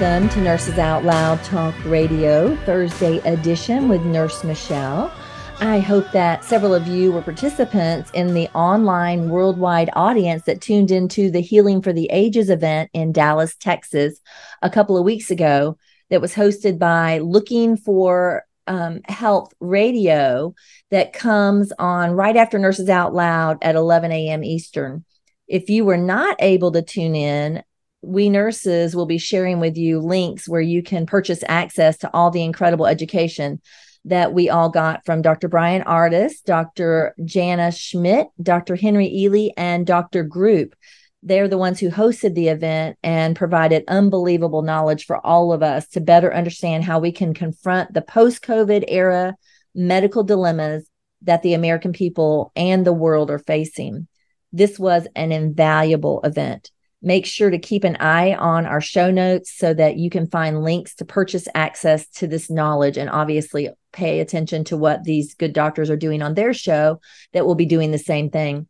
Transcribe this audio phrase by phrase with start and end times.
[0.00, 5.12] Welcome to Nurses Out Loud Talk Radio, Thursday edition with Nurse Michele.
[5.60, 10.90] I hope that several of you were participants in the online worldwide audience that tuned
[10.90, 14.18] into the Healing for the Ages event in Dallas, Texas,
[14.62, 15.76] a couple of weeks ago,
[16.08, 20.54] that was hosted by Looking for um, Health Radio,
[20.90, 24.44] that comes on right after Nurses Out Loud at 11 a.m.
[24.44, 25.04] Eastern.
[25.46, 27.62] If you were not able to tune in,
[28.02, 32.30] we nurses will be sharing with you links where you can purchase access to all
[32.30, 33.60] the incredible education
[34.06, 35.48] that we all got from Dr.
[35.48, 37.14] Brian Ardis, Dr.
[37.24, 38.76] Jana Schmidt, Dr.
[38.76, 40.22] Henry Ealy, and Dr.
[40.22, 40.74] Group.
[41.22, 45.86] They're the ones who hosted the event and provided unbelievable knowledge for all of us
[45.88, 49.36] to better understand how we can confront the post COVID era
[49.74, 50.88] medical dilemmas
[51.22, 54.08] that the American people and the world are facing.
[54.50, 56.70] This was an invaluable event.
[57.02, 60.62] Make sure to keep an eye on our show notes so that you can find
[60.62, 65.54] links to purchase access to this knowledge and obviously pay attention to what these good
[65.54, 67.00] doctors are doing on their show
[67.32, 68.68] that will be doing the same thing.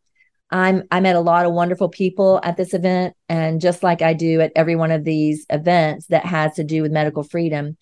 [0.50, 4.14] I'm I met a lot of wonderful people at this event and just like I
[4.14, 7.76] do at every one of these events that has to do with medical freedom,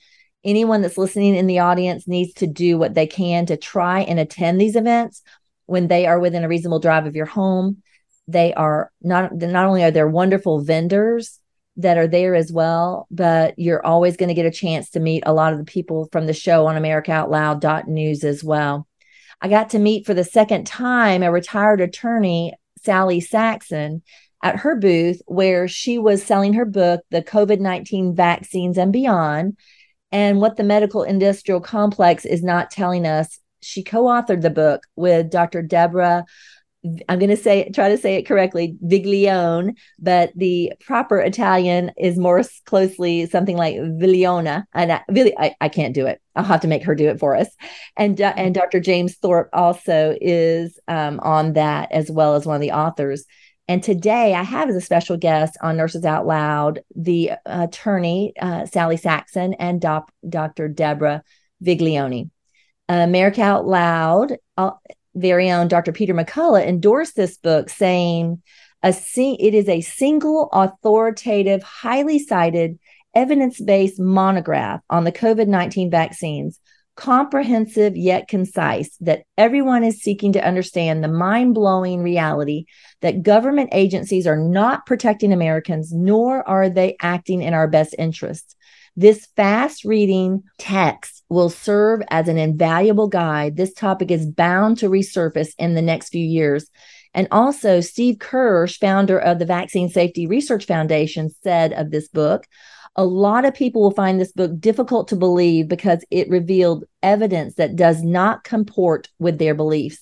[0.45, 4.19] anyone that's listening in the audience needs to do what they can to try and
[4.19, 5.23] attend these events
[5.67, 7.83] when they are within a reasonable drive of your home
[8.29, 11.41] they are not not only are there wonderful vendors
[11.79, 15.23] that are there as well, but you're always going to get a chance to meet
[15.25, 18.87] a lot of the people from the show on AmericaOutloud.news as well.
[19.41, 24.03] I got to meet for the second time a retired attorney, Sally Saxon,
[24.43, 29.57] at her booth where she was selling her book, The COVID 19 Vaccines and Beyond,
[30.11, 33.39] and what the medical industrial complex is not telling us.
[33.61, 35.63] She co authored the book with Dr.
[35.63, 36.25] Deborah
[37.09, 42.17] I'm going to say try to say it correctly, Viglione, but the proper Italian is
[42.17, 46.21] more closely something like Vigliona, and I, really I, I can't do it.
[46.37, 47.49] I'll have to make her do it for us.
[47.97, 48.79] And uh, and Dr.
[48.79, 53.25] James Thorpe also is um, on that as well as one of the authors.
[53.67, 58.67] And today I have as a special guest on Nurses Out Loud the attorney uh,
[58.67, 60.69] Sally Saxon and doc, Dr.
[60.69, 61.23] Deborah
[61.63, 62.31] Viglione.
[62.89, 64.71] Uh, America Out Loud uh,
[65.15, 65.93] very own Dr.
[65.93, 68.43] Peter McCullough endorsed this book, saying,
[68.83, 72.79] a it is a single authoritative, highly cited,
[73.15, 76.61] evidence based monograph on the COVID 19 vaccines,
[76.95, 82.67] comprehensive yet concise, that everyone is seeking to understand the mind blowing reality
[83.01, 88.55] that government agencies are not protecting Americans, nor are they acting in our best interests.
[88.97, 93.57] This fast reading text will serve as an invaluable guide.
[93.57, 96.71] This topic is bound to resurface in the next few years.
[97.15, 102.47] And also, Steve Kirsch, founder of the Vaccine Safety Research Foundation, said of this book
[102.99, 107.55] a lot of people will find this book difficult to believe because it revealed evidence
[107.55, 110.01] that does not comport with their beliefs.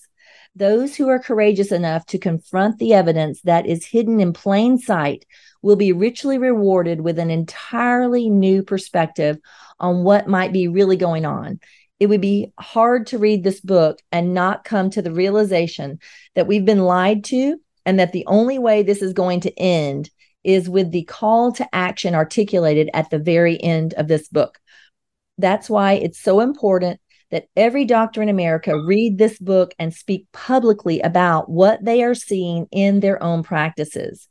[0.54, 5.26] Those who are courageous enough to confront the evidence that is hidden in plain sight
[5.60, 9.36] will be richly rewarded with an entirely new perspective
[9.78, 11.60] on what might be really going on.
[11.98, 15.98] It would be hard to read this book and not come to the realization
[16.34, 17.56] that we've been lied to
[17.86, 20.10] and that the only way this is going to end
[20.44, 24.58] is with the call to action articulated at the very end of this book.
[25.38, 30.26] That's why it's so important that every doctor in America read this book and speak
[30.32, 34.28] publicly about what they are seeing in their own practices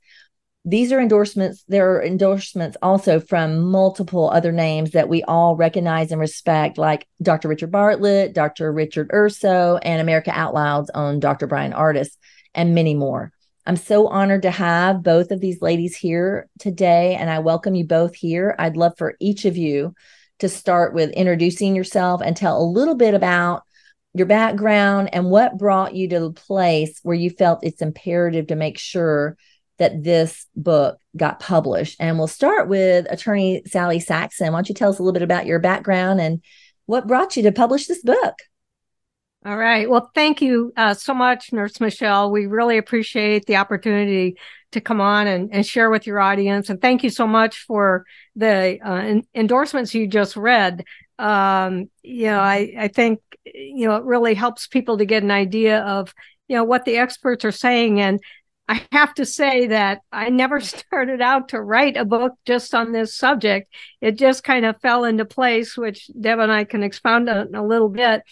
[0.68, 1.64] these are endorsements.
[1.68, 7.08] There are endorsements also from multiple other names that we all recognize and respect, like
[7.22, 7.48] Dr.
[7.48, 8.74] Richard Bartlett, Dr.
[8.74, 11.46] Richard Urso, and America Out Loud's own Dr.
[11.46, 12.18] Brian Ardis,
[12.56, 13.32] and many more.
[13.68, 17.86] I'm so honored to have both of these ladies here today, and I welcome you
[17.86, 18.56] both here.
[18.58, 19.94] I'd love for each of you
[20.40, 23.64] to start with introducing yourself and tell a little bit about
[24.16, 28.56] your background and what brought you to the place where you felt it's imperative to
[28.56, 29.38] make sure
[29.77, 31.98] that this book got published.
[32.00, 34.51] And we'll start with attorney Sally Saxon.
[34.51, 36.42] Why don't you tell us a little bit about your background and
[36.86, 38.36] what brought you to publish this book?
[39.45, 39.88] All right.
[39.88, 42.31] Well, thank you uh, so much, Nurse Michele.
[42.31, 44.38] We really appreciate the opportunity
[44.72, 46.69] to come on and, and share with your audience.
[46.69, 48.06] And thank you so much for
[48.36, 50.83] the uh, endorsements you just read.
[51.19, 55.31] Um, you know, I, I think, you know, it really helps people to get an
[55.31, 56.13] idea of,
[56.48, 58.01] you know, what the experts are saying.
[58.01, 58.19] And
[58.68, 62.92] I have to say that I never started out to write a book just on
[62.92, 63.72] this subject.
[64.02, 67.66] It just kind of fell into place, which Deb and I can expound on a
[67.66, 68.24] little bit.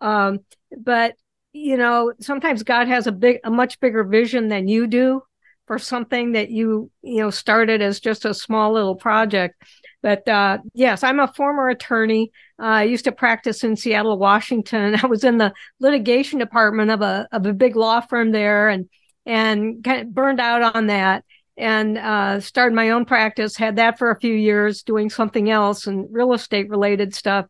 [0.00, 0.40] Um,
[0.76, 1.14] but
[1.52, 5.22] you know, sometimes God has a big, a much bigger vision than you do
[5.66, 9.62] for something that you, you know, started as just a small little project.
[10.02, 12.32] But uh, yes, I'm a former attorney.
[12.60, 14.96] Uh, I used to practice in Seattle, Washington.
[15.02, 18.88] I was in the litigation department of a of a big law firm there, and
[19.26, 21.24] and kind of burned out on that
[21.56, 23.56] and uh, started my own practice.
[23.56, 27.46] Had that for a few years, doing something else and real estate related stuff,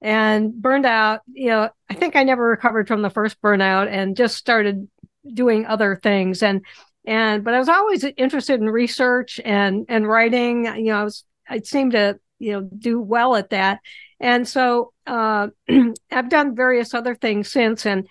[0.00, 1.20] and burned out.
[1.32, 4.88] You know, I think I never recovered from the first burnout, and just started
[5.32, 6.42] doing other things.
[6.42, 6.64] And
[7.06, 10.66] and but I was always interested in research and and writing.
[10.66, 13.80] You know, I was I seemed to you know do well at that,
[14.20, 15.48] and so uh,
[16.10, 18.06] I've done various other things since and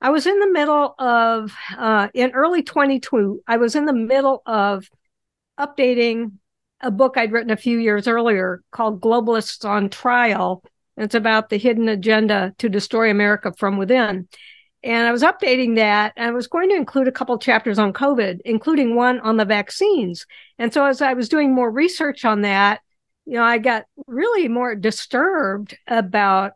[0.00, 4.42] I was in the middle of, uh, in early 22, I was in the middle
[4.44, 4.88] of
[5.58, 6.32] updating
[6.80, 10.62] a book I'd written a few years earlier called Globalists on Trial.
[10.96, 14.28] It's about the hidden agenda to destroy America from within.
[14.82, 16.12] And I was updating that.
[16.16, 19.46] And I was going to include a couple chapters on COVID, including one on the
[19.46, 20.26] vaccines.
[20.58, 22.80] And so as I was doing more research on that,
[23.24, 26.52] you know, I got really more disturbed about,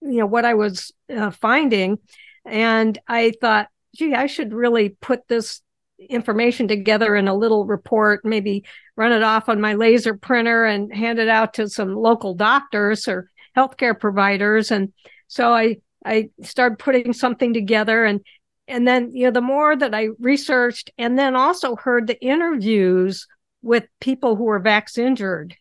[0.00, 1.98] you know, what I was uh, finding.
[2.44, 5.60] And I thought, gee, I should really put this
[5.98, 8.64] information together in a little report, maybe
[8.96, 13.06] run it off on my laser printer and hand it out to some local doctors
[13.06, 14.70] or healthcare providers.
[14.70, 14.92] And
[15.28, 18.20] so I, I started putting something together and
[18.68, 23.26] and then you know the more that I researched and then also heard the interviews
[23.60, 25.56] with people who were vax injured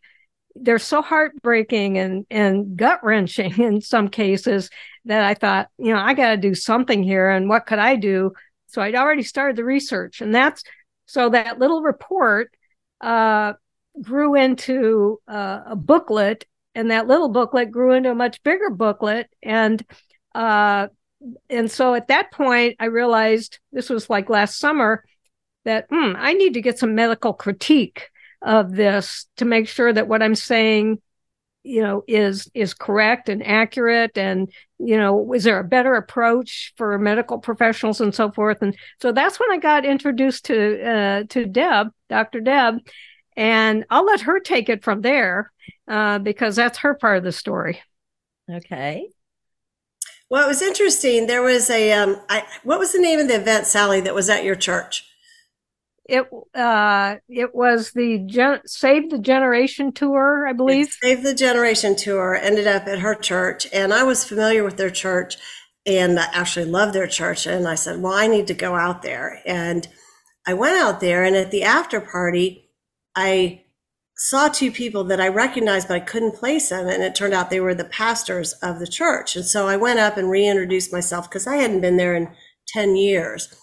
[0.55, 4.69] they're so heartbreaking and and gut wrenching in some cases
[5.05, 7.29] that I thought, you know, I got to do something here.
[7.29, 8.33] And what could I do?
[8.67, 10.63] So I'd already started the research, and that's
[11.05, 12.51] so that little report
[13.01, 13.53] uh,
[14.01, 19.29] grew into uh, a booklet, and that little booklet grew into a much bigger booklet,
[19.43, 19.83] and
[20.33, 20.87] uh,
[21.49, 25.03] and so at that point, I realized this was like last summer
[25.65, 28.09] that hmm, I need to get some medical critique
[28.41, 31.01] of this to make sure that what I'm saying
[31.63, 36.73] you know is is correct and accurate and you know is there a better approach
[36.75, 38.61] for medical professionals and so forth?
[38.61, 42.79] And so that's when i got introduced to uh, to deb dr deb
[43.37, 45.51] and i'll let her take it from there
[45.87, 47.81] uh, because that's her part of the story.
[48.49, 49.07] Okay.
[50.29, 51.27] Well it was interesting.
[51.27, 54.29] There was a um, I, what was the name of the event sally that was
[54.29, 55.05] at your church
[56.05, 56.25] it
[56.55, 60.97] uh it was the Gen- save the generation tour i believe.
[61.01, 64.89] Save the generation tour ended up at her church and i was familiar with their
[64.89, 65.37] church
[65.85, 69.01] and i actually loved their church and i said well i need to go out
[69.01, 69.41] there.
[69.45, 69.87] And
[70.47, 72.69] i went out there and at the after party
[73.15, 73.63] i
[74.17, 77.49] saw two people that i recognized but i couldn't place them and it turned out
[77.49, 79.35] they were the pastors of the church.
[79.35, 82.29] And so i went up and reintroduced myself because i hadn't been there in
[82.67, 83.53] 10 years.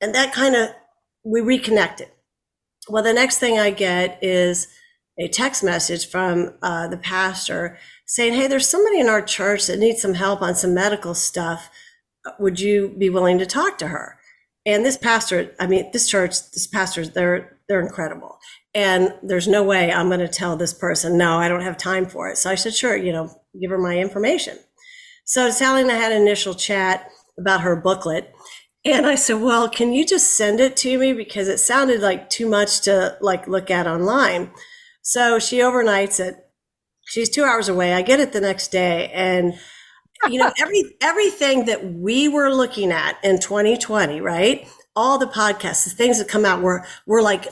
[0.00, 0.70] And that kind of
[1.24, 2.08] we reconnected.
[2.88, 4.68] Well, the next thing I get is
[5.18, 9.78] a text message from uh, the pastor saying, Hey, there's somebody in our church that
[9.78, 11.70] needs some help on some medical stuff.
[12.38, 14.18] Would you be willing to talk to her?
[14.66, 18.38] And this pastor, I mean, this church, this pastors, they're they're incredible.
[18.74, 22.06] And there's no way I'm going to tell this person, no, I don't have time
[22.06, 22.36] for it.
[22.36, 24.58] So I said, sure, you know, give her my information.
[25.24, 27.08] So Sally and I had an initial chat
[27.38, 28.32] about her booklet.
[28.84, 31.12] And I said, well, can you just send it to me?
[31.12, 34.52] Because it sounded like too much to like look at online.
[35.02, 36.36] So she overnights it.
[37.06, 37.92] She's two hours away.
[37.92, 39.10] I get it the next day.
[39.12, 39.54] And
[40.28, 44.66] you know, every everything that we were looking at in 2020, right?
[44.96, 47.48] All the podcasts, the things that come out, we're we're like,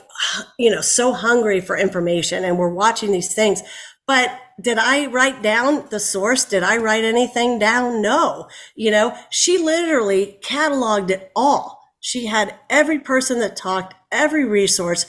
[0.58, 3.62] you know, so hungry for information and we're watching these things.
[4.08, 6.44] But did I write down the source?
[6.44, 8.02] Did I write anything down?
[8.02, 8.48] No.
[8.74, 11.78] You know, she literally cataloged it all.
[12.00, 15.06] She had every person that talked, every resource.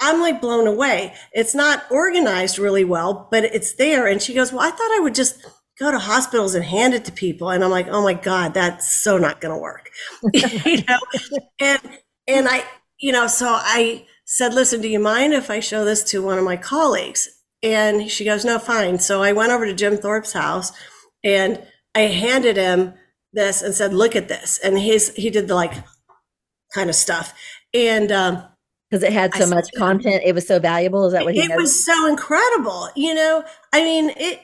[0.00, 1.14] I'm like blown away.
[1.32, 4.06] It's not organized really well, but it's there.
[4.06, 5.44] And she goes, Well, I thought I would just
[5.78, 7.50] go to hospitals and hand it to people.
[7.50, 9.90] And I'm like, Oh my God, that's so not going to work.
[10.32, 10.98] you know,
[11.60, 11.80] and,
[12.28, 12.64] and I,
[13.00, 16.36] you know, so I, said, Listen, do you mind if I show this to one
[16.38, 17.28] of my colleagues?
[17.62, 18.98] And she goes, No, fine.
[18.98, 20.72] So I went over to Jim Thorpe's house
[21.24, 21.62] and
[21.94, 22.94] I handed him
[23.32, 24.58] this and said, Look at this.
[24.62, 25.72] And he's he did the like
[26.74, 27.34] kind of stuff.
[27.74, 28.44] And um
[28.90, 31.06] because it had so I much content, it was so valuable.
[31.06, 31.40] Is that what he?
[31.40, 32.88] It was so incredible.
[32.94, 34.40] You know, I mean, it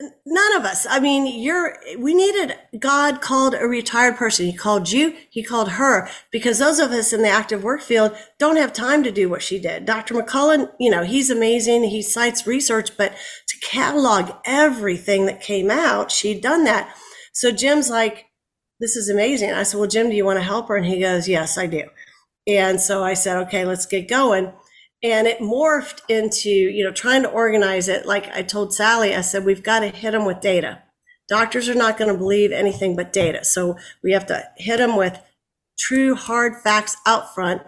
[0.00, 0.86] none of us.
[0.88, 4.46] I mean you're we needed god called a retired person.
[4.46, 8.14] He called you he called her because those of us in the active work field
[8.38, 9.86] don't have time to do what she did.
[9.86, 13.14] Dr McCullough you know he's amazing he cites research but
[13.48, 16.94] to catalog everything that came out she'd done that.
[17.32, 18.26] So jim's like
[18.80, 19.52] this is amazing.
[19.52, 20.76] I said well jim do you want to help her?
[20.76, 21.84] And he goes yes i do.
[22.46, 24.52] And so i said okay let's get going
[25.02, 28.06] and it morphed into you know trying to organize it.
[28.06, 30.82] Like i told sally i said we've got to hit them with data.
[31.28, 33.44] Doctors are not going to believe anything but data.
[33.44, 35.20] So we have to hit them with
[35.78, 37.62] true hard facts out front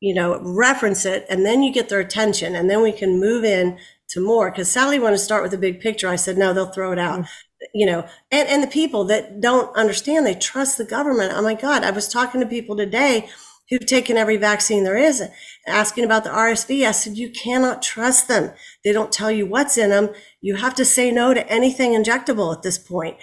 [0.00, 3.44] you know reference it and then you get their attention and then we can move
[3.44, 3.78] in
[4.10, 4.50] to more.
[4.50, 6.08] Because sally wanted to start with a big picture.
[6.08, 7.20] I said no they'll throw it out.
[7.20, 7.64] Mm-hmm.
[7.74, 11.32] you know and and the people that don't understand they trust the government.
[11.34, 13.28] Oh my god i was talking to people today
[13.70, 15.22] who've taken every vaccine there is,
[15.66, 16.84] asking about the RSV.
[16.86, 18.52] I said, you cannot trust them.
[18.84, 20.10] They don't tell you what's in them.
[20.40, 23.16] You have to say no to anything injectable at this point.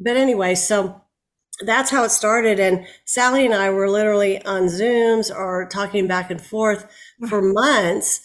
[0.00, 1.02] But anyway, so
[1.64, 2.58] that's how it started.
[2.58, 6.90] And Sally and I were literally on Zooms or talking back and forth
[7.28, 8.20] for months,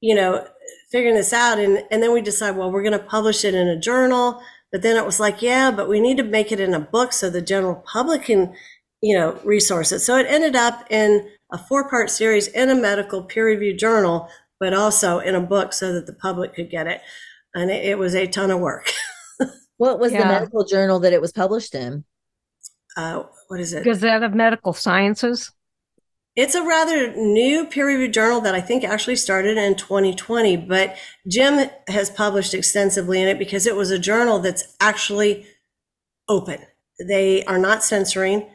[0.00, 0.46] you know,
[0.90, 1.58] figuring this out.
[1.58, 4.42] And, and then we decided, well, we're going to publish it in a journal.
[4.72, 7.12] But then it was like, yeah, but we need to make it in a book
[7.12, 8.54] so the general public can
[9.02, 10.04] you know, resources.
[10.04, 14.28] So it ended up in a four part series in a medical peer reviewed journal,
[14.58, 17.00] but also in a book so that the public could get it.
[17.54, 18.90] And it, it was a ton of work.
[19.78, 20.20] what was yeah.
[20.20, 22.04] the medical journal that it was published in?
[22.96, 23.84] Uh, what is it?
[23.84, 25.52] Gazette of Medical Sciences.
[26.36, 30.96] It's a rather new peer reviewed journal that I think actually started in 2020, but
[31.26, 35.46] Jim has published extensively in it because it was a journal that's actually
[36.28, 36.60] open.
[37.00, 38.48] They are not censoring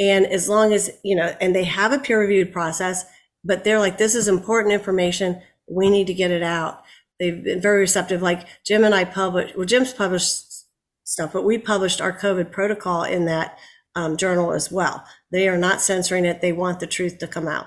[0.00, 3.04] and as long as, you know, and they have a peer reviewed process,
[3.44, 5.40] but they're like, this is important information.
[5.68, 6.82] We need to get it out.
[7.20, 8.22] They've been very receptive.
[8.22, 10.64] Like Jim and I published, well, Jim's published
[11.04, 13.58] stuff, but we published our COVID protocol in that
[13.94, 15.04] um, journal as well.
[15.30, 16.40] They are not censoring it.
[16.40, 17.66] They want the truth to come out.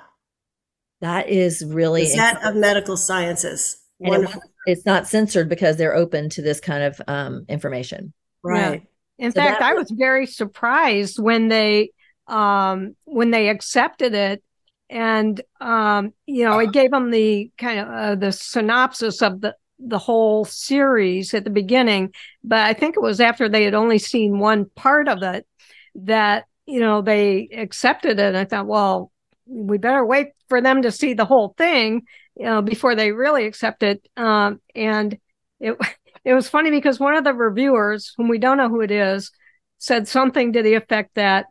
[1.02, 3.78] That is really set of medical sciences.
[4.00, 4.30] It,
[4.66, 8.14] it's not censored because they're open to this kind of um, information.
[8.44, 8.82] Right.
[9.18, 9.26] Yeah.
[9.26, 11.92] In so fact, I was very surprised when they
[12.28, 14.44] um, when they accepted it.
[14.90, 19.56] And, um, you know, it gave them the kind of uh, the synopsis of the,
[19.80, 22.14] the whole series at the beginning.
[22.44, 25.48] But I think it was after they had only seen one part of it
[25.96, 28.26] that, you know, they accepted it.
[28.26, 29.12] And I thought, well,
[29.46, 32.04] we better wait for them to see the whole thing,
[32.36, 34.08] you know, before they really accept it.
[34.16, 35.18] Um, and
[35.60, 35.76] it,
[36.24, 39.32] it was funny because one of the reviewers, whom we don't know who it is,
[39.80, 41.48] said something to the effect that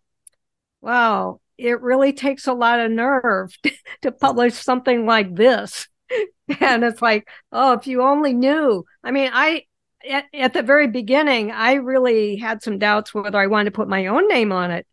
[0.82, 3.56] wow, it really takes a lot of nerve
[4.02, 5.88] to publish something like this.
[6.60, 8.84] and it's like, oh, if you only knew.
[9.02, 9.64] I mean, I,
[10.08, 13.88] at, at, the very beginning, I really had some doubts whether I wanted to put
[13.88, 14.86] my own name on it.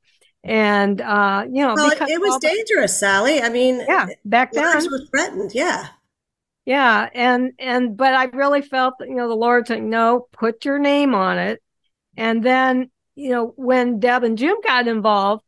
[0.44, 3.42] And, uh, you know, well, it was dangerous, Sally.
[3.42, 5.52] I mean, yeah, back then was threatened.
[5.54, 5.88] Yeah.
[6.66, 7.10] Yeah.
[7.14, 10.80] And, and, but I really felt that, you know, the Lord saying, no, put your
[10.80, 11.62] name on it.
[12.16, 15.44] And then, you know, when Deb and Jim got involved,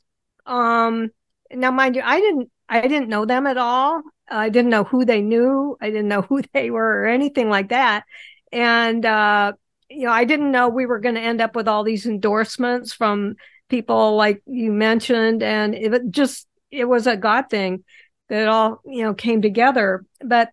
[0.46, 1.10] um,
[1.54, 4.02] now, mind you, I didn't I didn't know them at all.
[4.30, 5.78] I didn't know who they knew.
[5.82, 8.06] I didn't know who they were or anything like that.
[8.52, 9.54] And uh,
[9.90, 12.94] you know, I didn't know we were going to end up with all these endorsements
[12.94, 13.36] from
[13.70, 17.84] people like you mentioned, and it just it was a God thing
[18.30, 20.06] that all you know came together.
[20.24, 20.50] But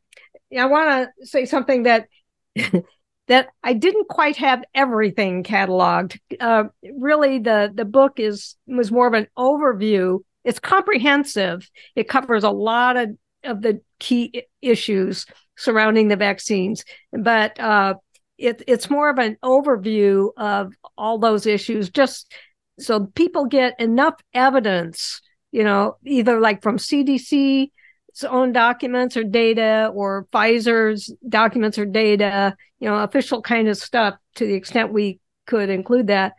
[0.56, 2.08] I want to say something that
[3.28, 6.18] that I didn't quite have everything cataloged.
[6.40, 6.64] Uh,
[6.96, 10.20] really, the the book is was more of an overview.
[10.44, 11.70] It's comprehensive.
[11.94, 13.10] It covers a lot of
[13.44, 17.94] of the key issues surrounding the vaccines, but uh,
[18.38, 22.32] it, it's more of an overview of all those issues, just
[22.78, 25.20] so people get enough evidence.
[25.52, 27.70] You know, either like from CDC
[28.24, 34.14] own documents or data or Pfizer's documents or data, you know, official kind of stuff
[34.36, 36.34] to the extent we could include that.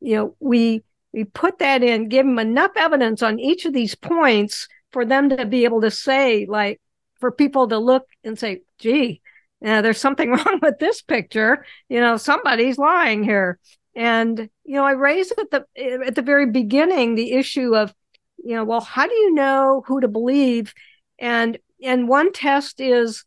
[0.00, 3.94] You know, we we put that in, give them enough evidence on each of these
[3.94, 6.80] points for them to be able to say, like,
[7.20, 9.22] for people to look and say, gee,
[9.64, 11.64] uh, there's something wrong with this picture.
[11.88, 13.58] You know, somebody's lying here.
[13.96, 15.66] And, you know, I raised at the
[16.06, 17.94] at the very beginning the issue of,
[18.38, 20.74] you know, well, how do you know who to believe
[21.18, 23.24] and and one test is,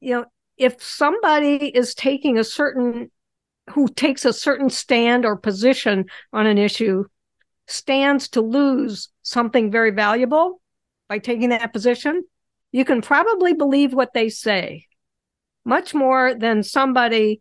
[0.00, 0.24] you know,
[0.56, 3.10] if somebody is taking a certain
[3.70, 7.04] who takes a certain stand or position on an issue
[7.66, 10.60] stands to lose something very valuable
[11.08, 12.22] by taking that position,
[12.70, 14.86] you can probably believe what they say.
[15.64, 17.40] Much more than somebody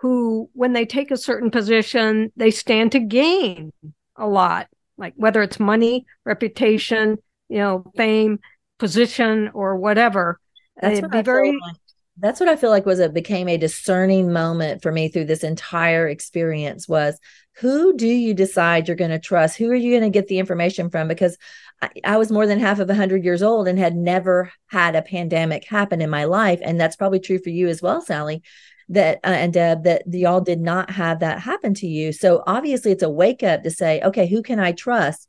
[0.00, 3.72] who, when they take a certain position, they stand to gain
[4.16, 8.40] a lot, like whether it's money, reputation, you know, fame,
[8.82, 10.40] position, or whatever.
[10.80, 11.52] That's It'd be very.
[11.52, 11.76] Like.
[12.18, 15.44] That's what I feel like was it became a discerning moment for me through this
[15.44, 17.18] entire experience was
[17.56, 19.56] who do you decide you're going to trust?
[19.56, 21.08] Who are you going to get the information from?
[21.08, 21.38] Because
[21.80, 25.02] I, I was more than half of 100 years old and had never had a
[25.02, 26.60] pandemic happen in my life.
[26.62, 28.42] And that's probably true for you as well, Sally
[28.88, 32.12] that uh, and Deb that y'all did not have that happen to you.
[32.12, 35.28] So obviously it's a wake up to say, okay, who can I trust?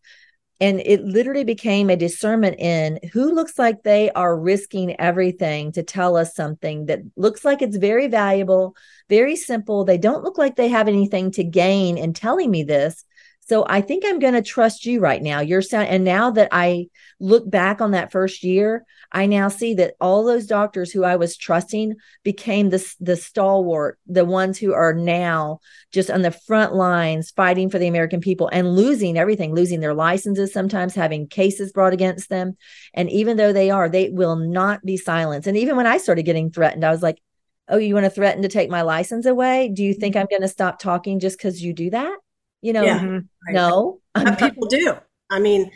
[0.64, 5.84] And it literally became a discernment in who looks like they are risking everything to
[5.84, 8.74] tell us something that looks like it's very valuable,
[9.10, 9.84] very simple.
[9.84, 13.04] They don't look like they have anything to gain in telling me this.
[13.42, 15.42] So I think I'm going to trust you right now.
[15.42, 16.88] You're sound, and now that I
[17.20, 21.18] look back on that first year, I now see that all those doctors who I
[21.18, 25.60] was trusting became the the stalwart, the ones who are now
[25.92, 29.94] just on the front lines fighting for the American people and losing everything, losing their
[29.94, 32.58] licenses, sometimes having cases brought against them.
[32.96, 35.48] And even though they are, they will not be silenced.
[35.48, 37.22] And even when I started getting threatened, I was like,
[37.68, 39.70] "Oh, you want to threaten to take my license away?
[39.70, 40.16] Do you think.
[40.16, 42.18] I'm going to stop talking just because you do that?"
[42.62, 43.54] You know, yeah, mm-hmm.
[43.54, 44.00] no.
[44.38, 44.96] people do.
[45.30, 45.70] I mean,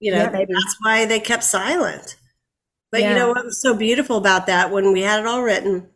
[0.00, 2.16] you know, yeah, that's why they kept silent.
[2.96, 3.10] But yeah.
[3.10, 5.90] you know what was so beautiful about that when we had it all written,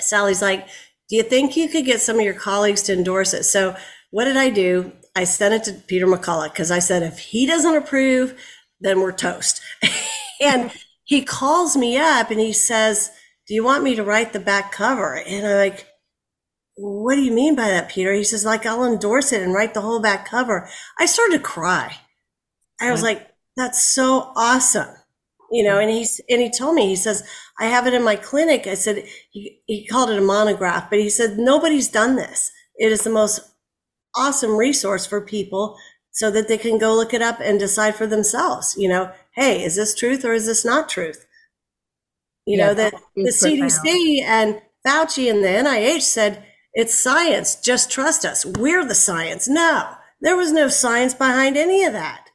[0.00, 0.66] Sally's like,
[1.08, 3.44] Do you think you could get some of your colleagues to endorse it?
[3.44, 3.76] So
[4.10, 4.92] what did I do?
[5.14, 8.38] I sent it to Peter McCullough because I said, if he doesn't approve,
[8.80, 9.60] then we're toast.
[10.40, 10.72] and
[11.04, 13.10] he calls me up and he says,
[13.46, 15.14] Do you want me to write the back cover?
[15.14, 15.86] And I'm like,
[16.76, 18.12] what do you mean by that, Peter?
[18.12, 20.68] He says, like, I'll endorse it and write the whole back cover.
[20.98, 21.96] I started to cry.
[22.78, 23.26] I was like,
[23.56, 24.94] that's so awesome.
[25.52, 25.82] You know, mm-hmm.
[25.82, 27.22] and he's, and he told me, he says,
[27.58, 28.66] I have it in my clinic.
[28.66, 32.50] I said, he, he called it a monograph, but he said, nobody's done this.
[32.76, 33.40] It is the most
[34.16, 35.76] awesome resource for people
[36.10, 39.62] so that they can go look it up and decide for themselves, you know, hey,
[39.62, 41.26] is this truth or is this not truth?
[42.46, 47.56] You yeah, know, that the CDC and Fauci and the NIH said, it's science.
[47.56, 48.46] Just trust us.
[48.46, 49.46] We're the science.
[49.46, 52.28] No, there was no science behind any of that.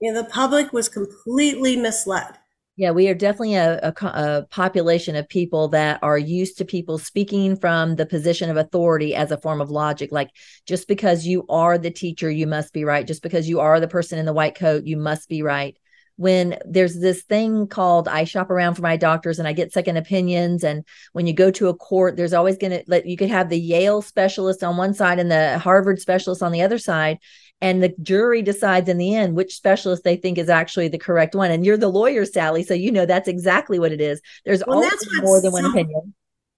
[0.00, 2.38] You know, the public was completely misled.
[2.80, 6.96] Yeah, we are definitely a, a, a, population of people that are used to people
[6.96, 10.10] speaking from the position of authority as a form of logic.
[10.10, 10.30] Like,
[10.64, 13.06] just because you are the teacher, you must be right.
[13.06, 15.76] Just because you are the person in the white coat, you must be right
[16.16, 19.96] when there's this thing called I shop around for my doctors and I get second
[19.96, 20.64] opinions.
[20.64, 23.58] And when you go to a court, there's always going to you could have the
[23.58, 27.18] Yale specialist on one side and the Harvard specialist on the other side.
[27.60, 31.34] And the jury decides in the end which specialist they think is actually the correct
[31.34, 31.50] one.
[31.50, 32.62] And you're the lawyer, Sally.
[32.62, 34.22] So you know that's exactly what it is.
[34.44, 36.14] There's well, always more than one opinion.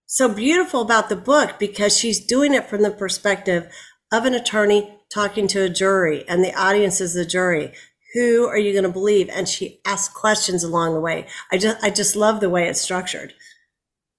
[0.07, 3.73] So beautiful about the book because she's doing it from the perspective
[4.13, 7.73] of an attorney talking to a jury and the audience is the jury
[8.13, 9.29] who are you going to believe?
[9.31, 11.27] And she asks questions along the way.
[11.51, 13.33] I just, I just love the way it's structured.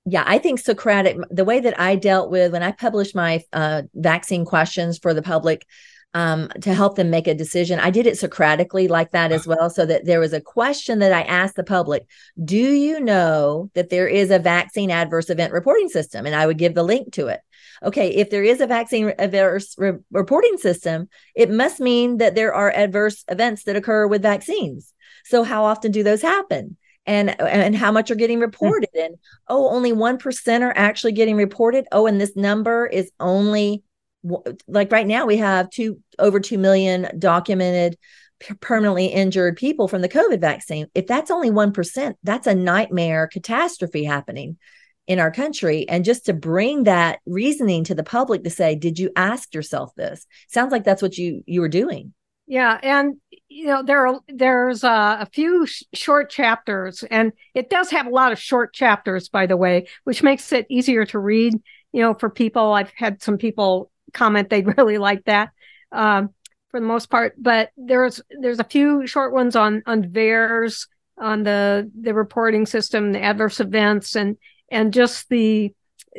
[0.06, 3.84] Yeah, I think Socratic, the way that I dealt with when I published my uh,
[3.94, 5.66] vaccine questions for the public
[6.14, 9.70] um, to help them make a decision, I did it Socratically like that as well.
[9.70, 12.08] So that there was a question that I asked the public
[12.44, 16.26] Do you know that there is a vaccine adverse event reporting system?
[16.26, 17.42] And I would give the link to it
[17.84, 22.54] okay, if there is a vaccine adverse re- reporting system, it must mean that there
[22.54, 24.94] are adverse events that occur with vaccines.
[25.26, 26.78] So how often do those happen?
[27.06, 28.44] And and how much are getting hmm.
[28.44, 28.90] reported?
[28.96, 29.16] And
[29.50, 31.86] oh, only 1% are actually getting reported.
[31.92, 33.84] Oh, and this number is only
[34.68, 37.98] like right now we have two over 2 million documented
[38.60, 40.88] permanently injured people from the COVID vaccine.
[40.94, 44.58] If that's only 1%, that's a nightmare catastrophe happening
[45.08, 45.88] in our country.
[45.88, 49.94] And just to bring that reasoning to the public to say did you ask yourself
[49.96, 50.26] this?
[50.48, 52.14] Sounds like that's what you you were doing.
[52.48, 53.16] Yeah and
[53.50, 58.12] you know there are there's a few sh- short chapters and it does have a
[58.12, 61.54] lot of short chapters by the way which makes it easier to read.
[61.92, 65.50] You know for people i've had some people comment they'd really like that
[65.92, 66.30] um,
[66.72, 67.36] for the most part.
[67.38, 73.12] But there's there's a few short ones on on VAERS on the the reporting system
[73.12, 74.38] the adverse events and
[74.72, 75.74] and just the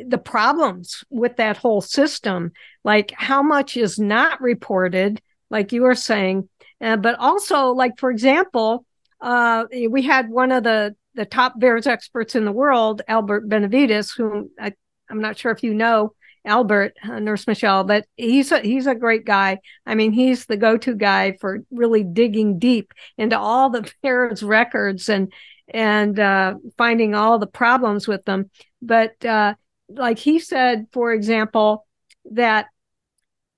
[0.07, 2.51] the problems with that whole system.
[2.83, 6.49] Like how much is not reported like you were saying
[6.81, 8.85] uh, but also like for example
[9.21, 14.11] uh, we had one of the the top VAERS experts in the world, Albert Benavides,
[14.11, 14.73] whom I,
[15.09, 16.13] I'm not sure if you know,
[16.45, 19.59] Albert, uh, Nurse Michele, but he's a, he's a great guy.
[19.85, 25.09] I mean, he's the go-to guy for really digging deep into all the VAERS records
[25.09, 25.31] and
[25.67, 28.51] and uh, finding all the problems with them.
[28.81, 29.55] But uh,
[29.89, 31.87] like he said, for example,
[32.31, 32.67] that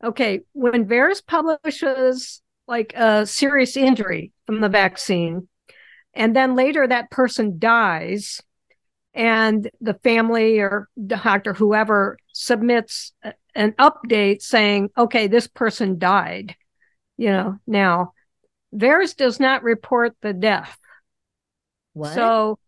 [0.04, 5.48] okay, when VAERS publishes like a serious injury from the vaccine,
[6.14, 8.42] and then later that person dies,
[9.18, 13.12] and the family or doctor, whoever submits
[13.56, 16.56] an update saying, okay, this person died,
[17.18, 18.14] you know, now
[18.76, 20.78] VAERS does not report the death.
[21.94, 22.14] What?
[22.14, 22.60] So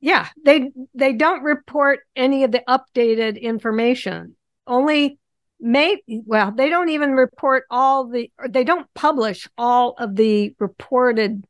[0.00, 4.34] yeah, they they don't report any of the updated information.
[4.66, 5.18] Only
[5.60, 11.44] may well, they don't even report all the they don't publish all of the reported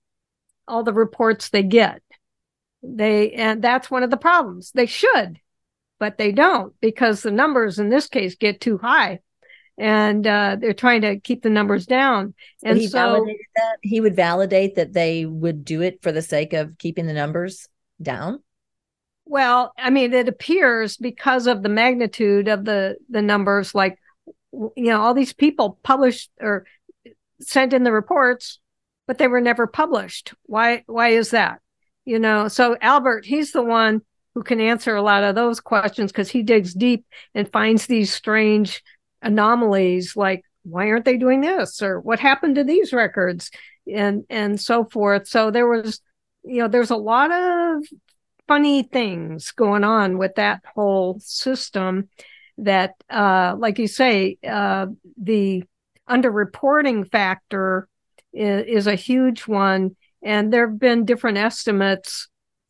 [0.67, 2.03] all the reports they get.
[2.83, 4.73] They and that's one of the problems.
[4.73, 5.41] They should,
[5.99, 9.21] but they don't because the numbers in this case get too high
[9.79, 12.35] and uh, they're trying to keep the numbers down.
[12.64, 16.23] And he so validated that he would validate that they would do it for the
[16.23, 17.69] sake of keeping the numbers
[18.03, 18.43] down.
[19.25, 23.99] Well, I mean, it appears because of the magnitude of the the numbers, like
[24.53, 26.67] you know, all these people published or
[27.41, 28.59] sent in the reports,
[29.07, 30.35] but they were never published.
[30.47, 30.83] Why?
[30.87, 31.61] Why is that?
[32.09, 34.01] You know, so Albert, he's the one
[34.35, 38.11] who can answer a lot of those questions because he digs deep and finds these
[38.11, 38.83] strange
[39.21, 41.83] anomalies, like why aren't they doing this?
[41.83, 43.51] Or what happened to these records,
[43.87, 45.29] and and so forth.
[45.29, 46.01] So there was,
[46.44, 47.85] you know, there's a lot of
[48.47, 52.09] funny things going on with that whole system
[52.57, 54.87] that uh, like you say uh,
[55.21, 55.62] the
[56.09, 57.87] underreporting factor
[58.33, 62.29] is, is, a huge one and there have been different estimates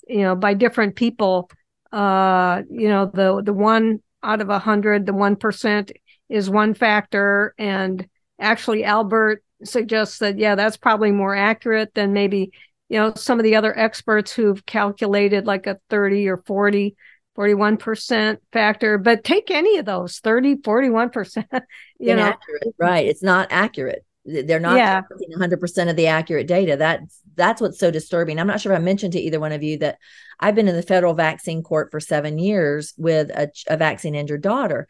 [0.08, 1.50] you know by different people.
[1.92, 5.92] Uh, you know the the one out of a hundred the one percent
[6.28, 7.54] is one factor.
[7.58, 8.06] And
[8.40, 12.52] actually albert suggests that yeah that's probably more accurate than maybe
[12.88, 16.96] you know some of the other experts who've calculated like a 30 or 40
[17.36, 18.98] 41% factor.
[18.98, 21.44] But take any of those 30 41%
[22.00, 23.06] you Inaccurate, know right.
[23.06, 24.04] It's not accurate.
[24.24, 25.02] They're not yeah.
[25.38, 26.76] 100% of the accurate data.
[26.76, 29.62] That's that's what's so disturbing i'm not sure if i mentioned to either one of
[29.62, 29.98] you that
[30.40, 34.42] i've been in the federal vaccine court for seven years with a, a vaccine injured
[34.42, 34.86] daughter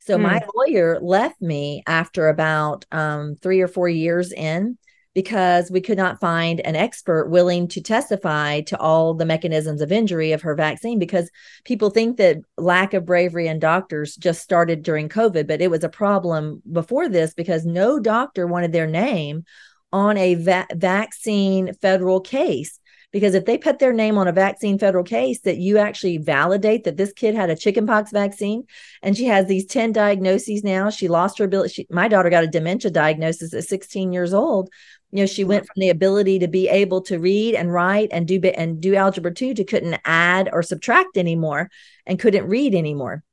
[0.00, 0.22] so mm.
[0.22, 4.78] my lawyer left me after about um, three or four years in
[5.14, 9.90] because we could not find an expert willing to testify to all the mechanisms of
[9.90, 11.30] injury of her vaccine because
[11.64, 15.82] people think that lack of bravery in doctors just started during covid but it was
[15.82, 19.44] a problem before this because no doctor wanted their name
[19.92, 22.78] on a va- vaccine federal case.
[23.12, 26.84] Because if they put their name on a vaccine federal case that you actually validate
[26.84, 28.64] that this kid had a chickenpox vaccine
[29.02, 32.44] and she has these 10 diagnoses now she lost her ability she, my daughter got
[32.44, 34.70] a dementia diagnosis at 16 years old.
[35.10, 38.28] You know she went from the ability to be able to read and write and
[38.28, 41.68] do and do algebra 2 to couldn't add or subtract anymore
[42.06, 43.24] and couldn't read anymore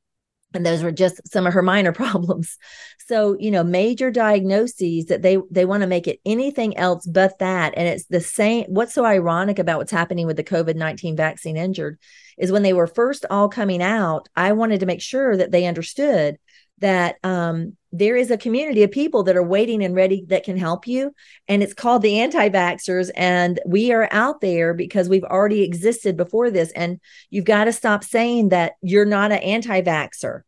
[0.57, 2.57] and those were just some of her minor problems.
[3.07, 7.39] So you know major diagnoses that they they want to make it anything else but
[7.39, 7.73] that.
[7.77, 11.99] And it's the same what's so ironic about what's happening with the covid-19 vaccine injured
[12.37, 15.65] is when they were first all coming out i wanted to make sure that they
[15.65, 16.37] understood
[16.79, 20.57] that um, there is a community of people that are waiting and ready that can
[20.57, 21.13] help you.
[21.47, 23.09] And it's called the anti vaxxers.
[23.15, 26.71] And we are out there because we've already existed before this.
[26.71, 30.41] And you've got to stop saying that you're not an anti vaxxer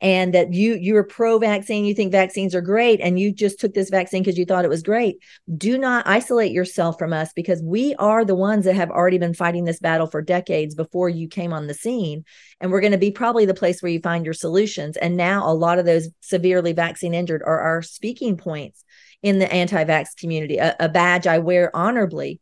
[0.00, 3.74] and that you you're pro vaccine you think vaccines are great and you just took
[3.74, 5.18] this vaccine because you thought it was great.
[5.56, 9.34] Do not isolate yourself from us because we are the ones that have already been
[9.34, 12.24] fighting this battle for decades before you came on the scene
[12.60, 14.96] and we're going to be probably the place where you find your solutions.
[14.96, 18.84] And now a lot of those severely vaccine injured are our speaking points
[19.22, 22.40] in the anti-vax community a, a badge i wear honorably.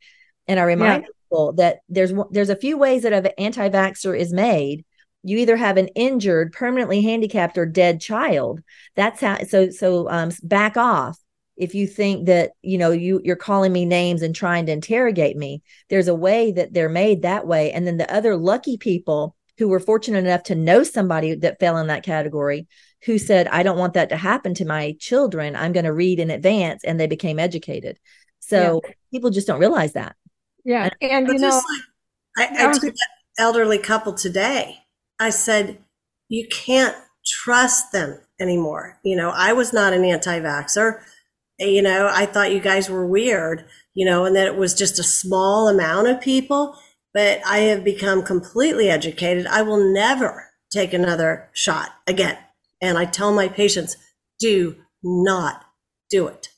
[0.49, 1.09] And i remind yeah.
[1.25, 4.85] people that there's there's a few ways that an anti-vaxxer is made
[5.23, 8.61] you either have an injured, permanently handicapped, or dead child.
[8.97, 9.39] That's how.
[9.45, 11.19] So so um, back off
[11.57, 15.37] if you think that you know you you're calling me names and trying to interrogate
[15.37, 15.63] me.
[15.89, 19.69] There's a way that they're made that way, and then the other lucky people who
[19.69, 22.67] were fortunate enough to know somebody that fell in that category
[23.05, 26.19] who said i don't want that to happen to my children i'm going to read
[26.19, 27.99] in advance and they became educated
[28.39, 28.93] so yeah.
[29.13, 30.17] people just don't realize that
[30.65, 31.61] yeah and, and you know
[32.39, 34.79] like, I, I took that elderly couple today
[35.21, 35.79] I said,
[36.29, 38.99] you can't trust them anymore.
[39.05, 41.01] You know, I was not an anti vaxxer.
[41.59, 44.99] You know, I thought you guys were weird, you know, and that it was just
[44.99, 46.75] a small amount of people.
[47.13, 49.47] but I have become completely educated.
[49.47, 52.39] I will never take another shot again.
[52.81, 53.97] And I tell my patients,
[54.39, 55.65] do not
[56.09, 56.49] do it.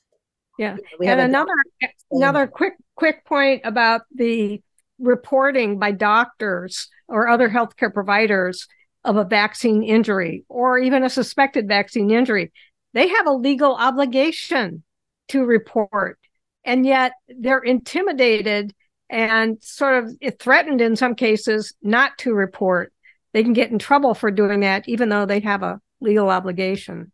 [0.58, 0.76] Yeah.
[1.02, 1.88] and another mm.
[2.10, 4.60] another quick quick point about the
[4.98, 8.66] reporting by doctors or other healthcare providers
[9.04, 12.52] of a vaccine injury or even a suspected vaccine injury.
[12.94, 14.82] They have a legal obligation
[15.28, 16.18] to report.
[16.64, 18.74] And yet they're intimidated
[19.10, 22.92] and sort of threatened in some cases not to report.
[23.32, 27.12] They can get in trouble for doing that, even though they have a legal obligation.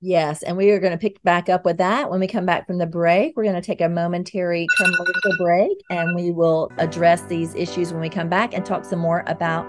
[0.00, 2.68] Yes, and we are going to pick back up with that when we come back
[2.68, 3.36] from the break.
[3.36, 8.00] We're going to take a momentary commercial break and we will address these issues when
[8.00, 9.64] we come back and talk some more about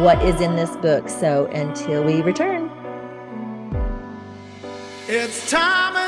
[0.00, 1.08] what is in this book.
[1.08, 2.68] So until we return.
[5.06, 6.07] It's time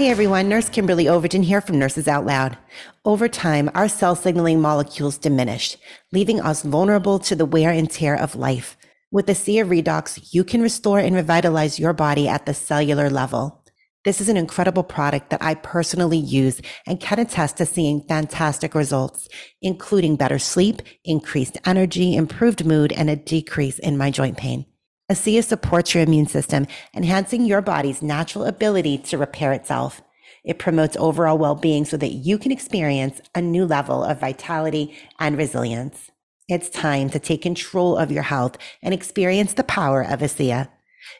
[0.00, 2.56] Hey everyone, Nurse Kimberly Overton here from Nurses Out Loud.
[3.04, 5.76] Over time, our cell signaling molecules diminished,
[6.10, 8.78] leaving us vulnerable to the wear and tear of life.
[9.10, 13.10] With the Sea of Redox, you can restore and revitalize your body at the cellular
[13.10, 13.62] level.
[14.06, 18.74] This is an incredible product that I personally use and can attest to seeing fantastic
[18.74, 19.28] results,
[19.60, 24.64] including better sleep, increased energy, improved mood, and a decrease in my joint pain.
[25.10, 30.00] ASEA supports your immune system, enhancing your body's natural ability to repair itself.
[30.44, 34.96] It promotes overall well being so that you can experience a new level of vitality
[35.18, 36.12] and resilience.
[36.48, 40.68] It's time to take control of your health and experience the power of ASEA.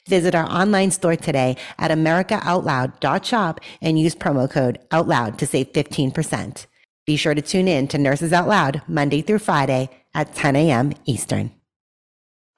[0.08, 6.66] Visit our online store today at americaoutloud.shop and use promo code OUTLOUD to save 15%.
[7.06, 10.92] Be sure to tune in to Nurses Out Loud Monday through Friday at 10 a.m.
[11.06, 11.50] Eastern.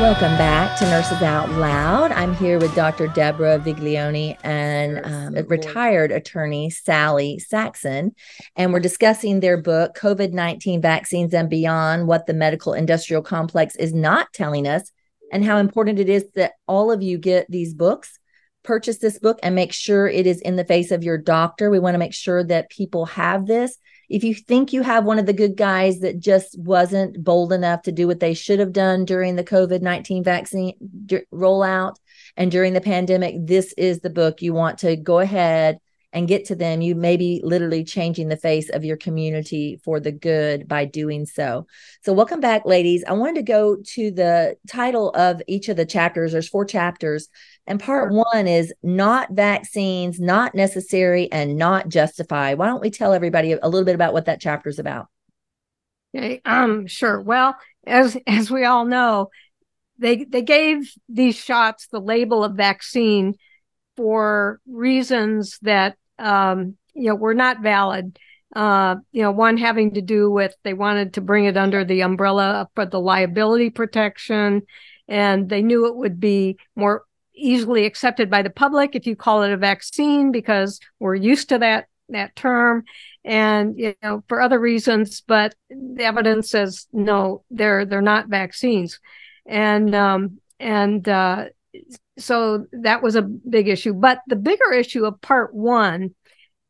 [0.00, 2.10] Welcome back to Nurses Out Loud.
[2.10, 3.06] I'm here with Dr.
[3.06, 8.12] Deborah Viglione and um, retired attorney Sally Saxon,
[8.56, 13.76] and we're discussing their book, COVID 19 Vaccines and Beyond What the Medical Industrial Complex
[13.76, 14.90] is Not Telling Us,
[15.32, 18.18] and how important it is that all of you get these books.
[18.64, 21.70] Purchase this book and make sure it is in the face of your doctor.
[21.70, 25.18] We want to make sure that people have this if you think you have one
[25.18, 28.72] of the good guys that just wasn't bold enough to do what they should have
[28.72, 30.74] done during the COVID 19 vaccine
[31.32, 31.96] rollout
[32.36, 35.78] and during the pandemic, this is the book you want to go ahead
[36.14, 36.80] and get to them.
[36.80, 41.26] You may be literally changing the face of your community for the good by doing
[41.26, 41.66] so.
[42.02, 43.04] So, welcome back, ladies.
[43.06, 46.32] I wanted to go to the title of each of the chapters.
[46.32, 47.28] There's four chapters
[47.66, 52.58] and part one is not vaccines, not necessary, and not justified.
[52.58, 55.06] Why don't we tell everybody a little bit about what that chapter is about?
[56.14, 57.20] Okay, um, sure.
[57.20, 59.30] Well, as as we all know,
[59.98, 63.34] they they gave these shots the label of vaccine
[63.96, 68.18] for reasons that um, you know were not valid.
[68.54, 72.02] Uh, you know, one having to do with they wanted to bring it under the
[72.02, 74.62] umbrella for the liability protection,
[75.08, 79.42] and they knew it would be more easily accepted by the public if you call
[79.42, 82.84] it a vaccine because we're used to that that term.
[83.24, 89.00] And you know for other reasons but the evidence says no they're they're not vaccines.
[89.46, 91.46] And um and uh
[92.18, 93.92] so that was a big issue.
[93.92, 96.14] But the bigger issue of part 1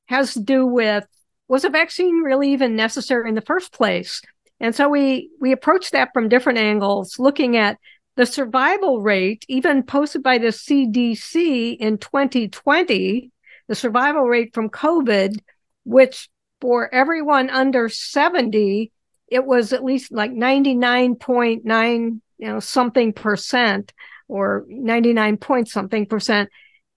[0.06, 1.06] has to do with
[1.48, 4.22] was a vaccine really even necessary in the first place?
[4.60, 7.78] And so we we approached that from different angles looking at
[8.16, 13.30] the survival rate even posted by the CDC in 2020
[13.66, 15.38] the survival rate from covid
[15.84, 16.28] which
[16.64, 18.90] for everyone under 70,
[19.28, 23.92] it was at least like 99.9, you know, something percent
[24.28, 26.48] or 99 point something percent.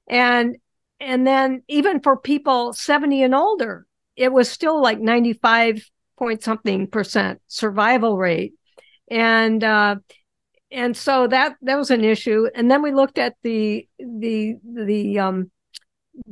[0.10, 0.56] And
[1.02, 5.84] and then even for people 70 and older, it was still like 95
[6.18, 8.54] point something percent survival rate.
[9.12, 9.98] And uh
[10.72, 12.48] and so that that was an issue.
[12.54, 15.52] And then we looked at the the the um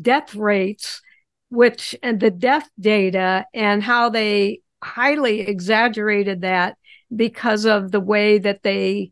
[0.02, 1.02] death rates
[1.50, 6.78] which and the death data and how they highly exaggerated that
[7.16, 9.12] because of the way that they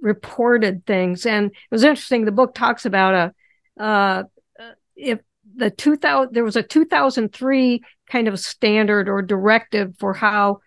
[0.00, 1.26] reported things.
[1.26, 2.24] And it was interesting.
[2.24, 3.34] The book talks about
[3.78, 4.22] a uh,
[4.96, 5.20] if
[5.56, 10.60] the 2000 there was a 2003 kind of standard or directive for how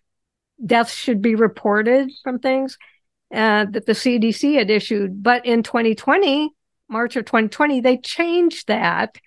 [0.63, 2.77] deaths should be reported from things
[3.33, 5.21] uh, that the CDC had issued.
[5.23, 6.51] But in 2020,
[6.89, 9.17] March of 2020, they changed that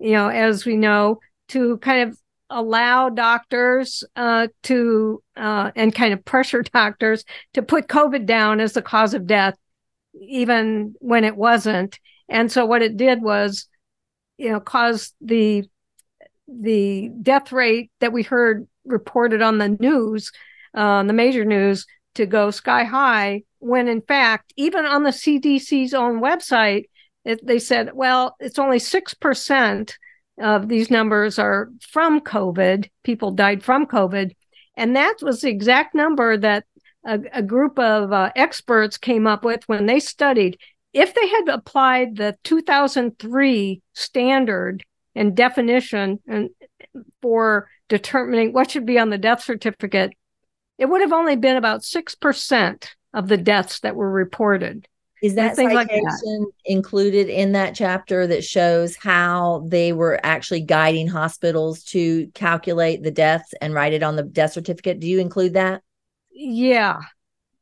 [0.00, 6.12] you know, as we know, to kind of allow doctors uh, to uh, and kind
[6.12, 7.24] of pressure doctors
[7.54, 9.56] to put COVID down as the cause of death,
[10.20, 12.00] even when it wasn't.
[12.28, 13.68] And so what it did was,
[14.38, 15.64] you know, cause the
[16.48, 20.32] the death rate that we heard reported on the news,
[20.74, 23.42] uh, the major news, to go sky high.
[23.58, 26.84] When in fact, even on the CDC's own website,
[27.24, 29.94] it, they said, well, it's only 6%
[30.40, 32.88] of these numbers are from COVID.
[33.04, 34.32] People died from COVID.
[34.76, 36.64] And that was the exact number that
[37.04, 40.58] a, a group of uh, experts came up with when they studied.
[40.92, 46.50] If they had applied the 2003 standard and definition and
[47.20, 50.12] for determining what should be on the death certificate,
[50.80, 54.88] it would have only been about 6% of the deaths that were reported.
[55.22, 56.50] Is that citation like that.
[56.64, 63.10] included in that chapter that shows how they were actually guiding hospitals to calculate the
[63.10, 65.00] deaths and write it on the death certificate?
[65.00, 65.82] Do you include that?
[66.30, 67.00] Yeah.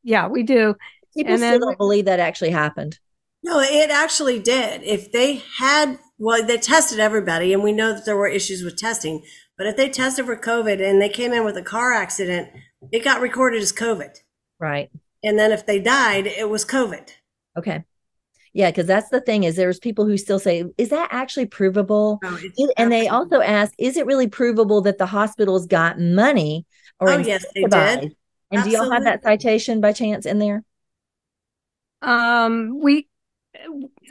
[0.01, 0.75] Yeah, we do.
[1.13, 2.97] People and still then, don't believe that actually happened.
[3.43, 4.81] No, it actually did.
[4.83, 8.77] If they had, well, they tested everybody, and we know that there were issues with
[8.77, 9.23] testing.
[9.59, 12.47] But if they tested for COVID and they came in with a car accident,
[12.93, 14.15] it got recorded as COVID.
[14.57, 14.89] Right.
[15.21, 17.09] And then if they died, it was COVID.
[17.57, 17.83] Okay.
[18.53, 22.19] Yeah, because that's the thing is there's people who still say, is that actually provable?
[22.23, 22.39] Oh,
[22.77, 26.65] and they also ask, is it really provable that the hospitals got money
[27.01, 27.71] or oh, yes, they did.
[27.71, 28.15] And
[28.51, 28.71] Absolutely.
[28.71, 30.63] do y'all have that citation by chance in there?
[32.01, 33.09] Um, we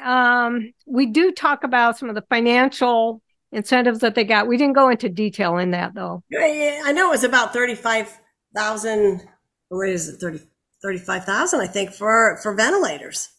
[0.05, 4.47] um we do talk about some of the financial incentives that they got.
[4.47, 6.23] We didn't go into detail in that though.
[6.35, 8.19] I know it was about thirty five
[8.55, 9.27] thousand.
[9.69, 10.21] What is it?
[10.21, 10.41] Thirty
[10.83, 13.31] 35,000 I think for for ventilators.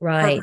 [0.00, 0.40] Right.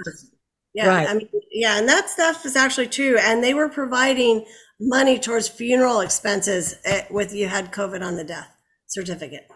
[0.73, 1.09] Yeah, right.
[1.09, 4.45] I mean yeah, and that stuff is actually true and they were providing
[4.79, 8.49] money towards funeral expenses eh, with you had covid on the death
[8.87, 9.47] certificate.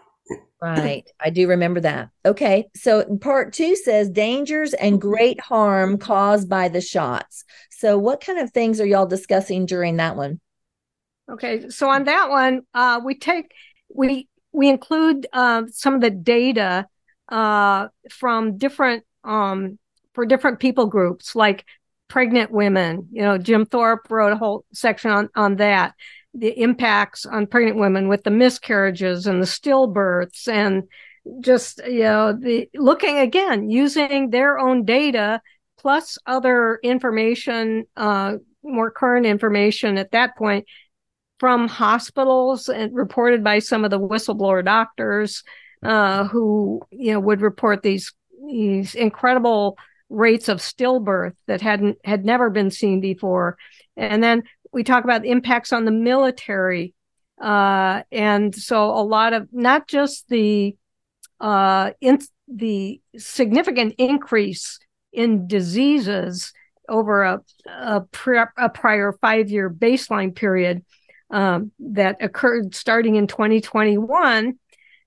[0.60, 1.08] Right.
[1.20, 2.10] I do remember that.
[2.26, 2.66] Okay.
[2.74, 7.44] So part two says dangers and great harm caused by the shots.
[7.70, 10.40] So what kind of things are y'all discussing during that one?
[11.30, 11.68] Okay.
[11.68, 13.52] So on that one, uh, we take,
[13.94, 16.86] we we include uh, some of the data
[17.28, 19.78] uh, from different um,
[20.14, 21.64] for different people groups, like
[22.08, 23.08] pregnant women.
[23.12, 25.94] You know, Jim Thorp wrote a whole section on on that,
[26.38, 30.84] the impacts on pregnant women with the miscarriages and the stillbirths, and
[31.40, 35.40] just you know, the looking again using their own data
[35.78, 40.66] plus other information, uh, more current information at that point
[41.38, 45.44] from hospitals and reported by some of the whistleblower doctors
[45.84, 48.12] uh, who you know would report these
[48.46, 49.78] these incredible
[50.10, 53.56] rates of stillbirth that hadn't had never been seen before.
[53.96, 56.94] And then we talk about impacts on the military
[57.40, 60.76] uh, and so a lot of not just the
[61.40, 64.78] uh, in the significant increase
[65.12, 66.52] in diseases
[66.88, 70.84] over a, a, pre- a prior five year baseline period
[71.30, 74.58] um, that occurred starting in 2021,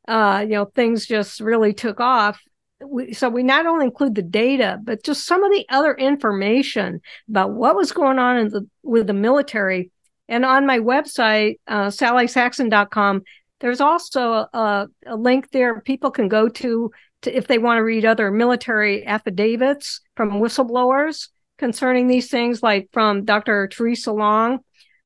[0.07, 2.41] uh, you know, things just really took off.
[2.85, 7.01] We, so we not only include the data, but just some of the other information
[7.29, 9.91] about what was going on in the, with the military.
[10.27, 13.23] And on my website, uh, sallysaxon.com,
[13.59, 17.83] there's also a, a link there people can go to, to if they want to
[17.83, 21.27] read other military affidavits from whistleblowers
[21.57, 23.67] concerning these things, like from Dr.
[23.67, 24.59] Theresa Long,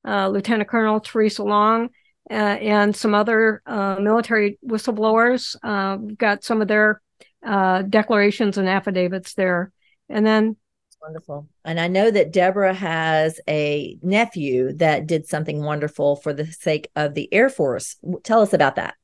[0.08, 1.90] uh, Lieutenant Colonel Theresa Long,
[2.32, 5.56] uh, and some other uh, military whistleblowers.
[5.62, 7.02] Uh, got some of their
[7.46, 9.72] uh, declarations and affidavits there.
[10.10, 10.58] And then
[11.02, 11.48] wonderful.
[11.64, 16.90] And I know that Deborah has a nephew that did something wonderful for the sake
[16.96, 17.98] of the Air Force.
[18.24, 18.96] Tell us about that.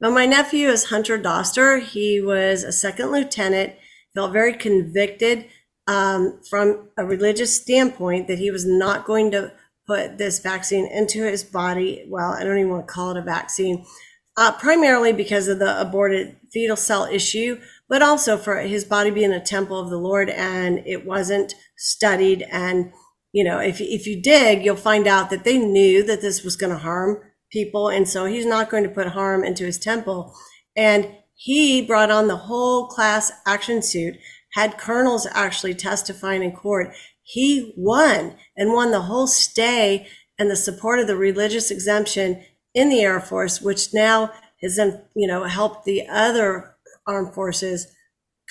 [0.00, 1.82] Well, my nephew is Hunter Doster.
[1.82, 3.74] He was a second lieutenant,
[4.14, 5.46] felt very convicted
[5.86, 9.52] um, from a religious standpoint that he was not going to
[9.86, 12.06] put this vaccine into his body.
[12.08, 13.84] Well, I don't even want to call it a vaccine,
[14.36, 17.60] uh, primarily because of the aborted fetal cell issue,
[17.90, 22.46] but also for his body being a temple of the Lord and it wasn't studied.
[22.50, 22.92] And,
[23.32, 26.54] you know, if, if you dig, you'll find out that they knew that this was
[26.54, 27.18] going to harm
[27.50, 27.88] people.
[27.88, 30.32] And so he's not going to put harm into his temple.
[30.76, 34.14] And he brought on the whole class action suit
[34.52, 36.94] had colonels actually testifying in court.
[37.22, 40.06] He won and won the whole stay
[40.38, 44.32] and the support of the religious exemption in the Air Force, which now
[44.62, 46.69] has then, you know, helped the other
[47.06, 47.94] armed forces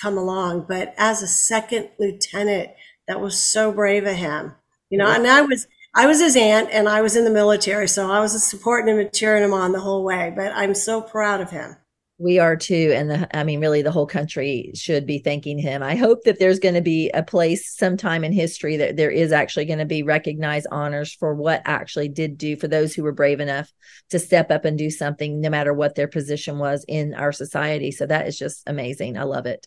[0.00, 0.66] come along.
[0.68, 2.70] But as a second lieutenant,
[3.08, 4.54] that was so brave of him.
[4.90, 7.88] You know, and I was I was his aunt and I was in the military,
[7.88, 10.32] so I was supporting him and cheering him on the whole way.
[10.34, 11.76] But I'm so proud of him
[12.20, 15.82] we are too and the i mean really the whole country should be thanking him.
[15.82, 19.32] I hope that there's going to be a place sometime in history that there is
[19.32, 23.12] actually going to be recognized honors for what actually did do for those who were
[23.12, 23.72] brave enough
[24.10, 27.90] to step up and do something no matter what their position was in our society.
[27.90, 29.16] So that is just amazing.
[29.16, 29.66] I love it.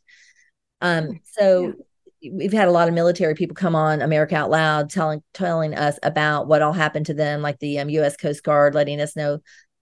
[0.79, 1.73] Um so
[2.21, 2.31] yeah.
[2.33, 5.99] we've had a lot of military people come on america out loud telling telling us
[6.03, 9.39] about what all happened to them like the um, u.s coast guard letting us know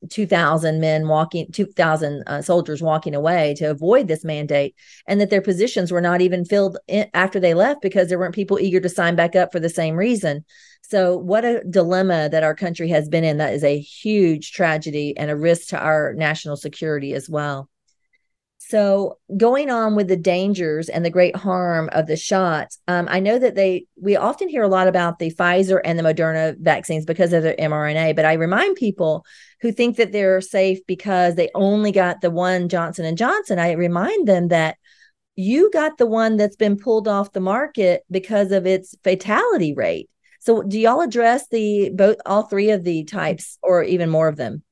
[0.09, 4.75] 2,000 men walking, 2,000 uh, soldiers walking away to avoid this mandate,
[5.07, 8.35] and that their positions were not even filled in, after they left because there weren't
[8.35, 10.45] people eager to sign back up for the same reason.
[10.81, 13.37] So, what a dilemma that our country has been in.
[13.37, 17.70] That is a huge tragedy and a risk to our national security as well.
[18.71, 23.19] So, going on with the dangers and the great harm of the shots, um, I
[23.19, 27.03] know that they we often hear a lot about the Pfizer and the Moderna vaccines
[27.03, 29.25] because of their mRNA, but I remind people
[29.59, 33.59] who think that they're safe because they only got the one Johnson and Johnson.
[33.59, 34.77] I remind them that
[35.35, 40.09] you got the one that's been pulled off the market because of its fatality rate.
[40.39, 44.37] So, do y'all address the both all three of the types, or even more of
[44.37, 44.63] them?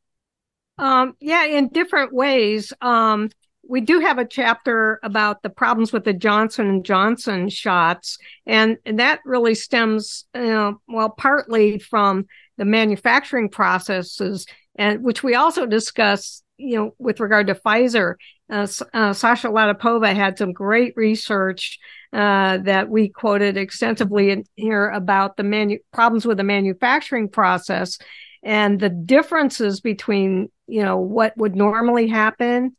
[0.77, 2.71] Um, yeah, in different ways.
[2.79, 3.29] Um,
[3.69, 8.17] we do have a chapter about the problems with the Johnson and Johnson shots,
[8.47, 12.25] and, and that really stems, you know, well, partly from
[12.57, 18.15] the manufacturing processes, and which we also discuss, you know, with regard to Pfizer.
[18.49, 21.77] Uh, uh, Sasha Latypova had some great research
[22.11, 27.99] uh, that we quoted extensively in here about the manu- problems with the manufacturing process
[28.41, 32.75] and the differences between, you know, what would normally happen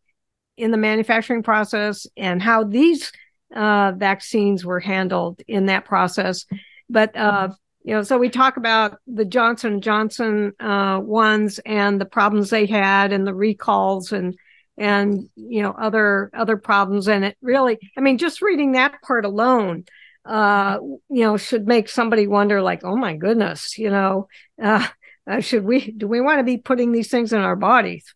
[0.60, 3.12] in the manufacturing process and how these
[3.54, 6.46] uh, vaccines were handled in that process.
[6.88, 7.48] But uh,
[7.82, 12.66] you know, so we talk about the Johnson Johnson uh, ones and the problems they
[12.66, 14.36] had, and the recalls, and
[14.76, 17.08] and you know other other problems.
[17.08, 19.84] And it really, I mean, just reading that part alone,
[20.26, 24.28] uh, you know, should make somebody wonder, like, oh my goodness, you know,
[24.62, 24.86] uh,
[25.40, 28.14] should we do we want to be putting these things in our bodies?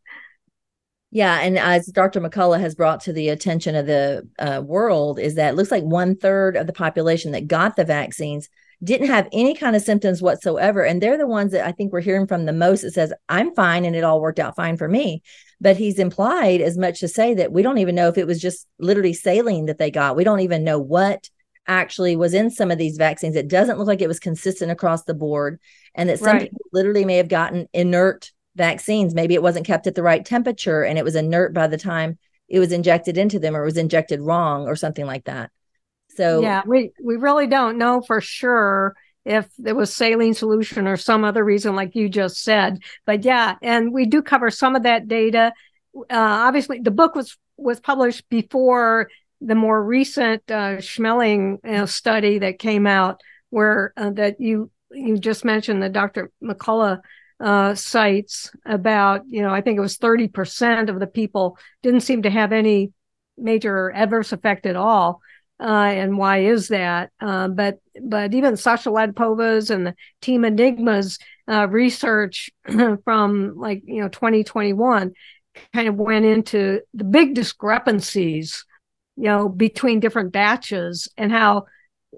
[1.14, 2.20] Yeah, and as Dr.
[2.20, 5.84] McCullough has brought to the attention of the uh, world, is that it looks like
[5.84, 8.48] one third of the population that got the vaccines
[8.82, 12.00] didn't have any kind of symptoms whatsoever, and they're the ones that I think we're
[12.00, 12.82] hearing from the most.
[12.82, 15.22] That says I'm fine and it all worked out fine for me,
[15.60, 18.40] but he's implied as much to say that we don't even know if it was
[18.40, 20.16] just literally saline that they got.
[20.16, 21.30] We don't even know what
[21.68, 23.36] actually was in some of these vaccines.
[23.36, 25.60] It doesn't look like it was consistent across the board,
[25.94, 26.50] and that some right.
[26.50, 29.14] people literally may have gotten inert vaccines.
[29.14, 32.18] Maybe it wasn't kept at the right temperature and it was inert by the time
[32.48, 35.50] it was injected into them or it was injected wrong or something like that.
[36.16, 38.94] So yeah, we we really don't know for sure
[39.24, 42.78] if it was saline solution or some other reason like you just said.
[43.04, 45.52] But yeah, and we do cover some of that data
[45.96, 51.86] uh, obviously the book was was published before the more recent uh, Schmeling you know,
[51.86, 56.30] study that came out, where uh, that you you just mentioned that Dr.
[56.42, 57.00] McCullough
[57.40, 62.22] uh, cites about, you know, I think it was 30% of the people didn't seem
[62.22, 62.92] to have any
[63.36, 65.20] major adverse effect at all.
[65.60, 67.10] Uh, and why is that?
[67.20, 71.18] Uh, but but even Sasha Latypova's and the Team Enigma's
[71.48, 72.50] uh, research
[73.04, 75.12] from like you know 2021
[75.72, 78.64] kind of went into the big discrepancies,
[79.16, 81.66] you know, between different batches and how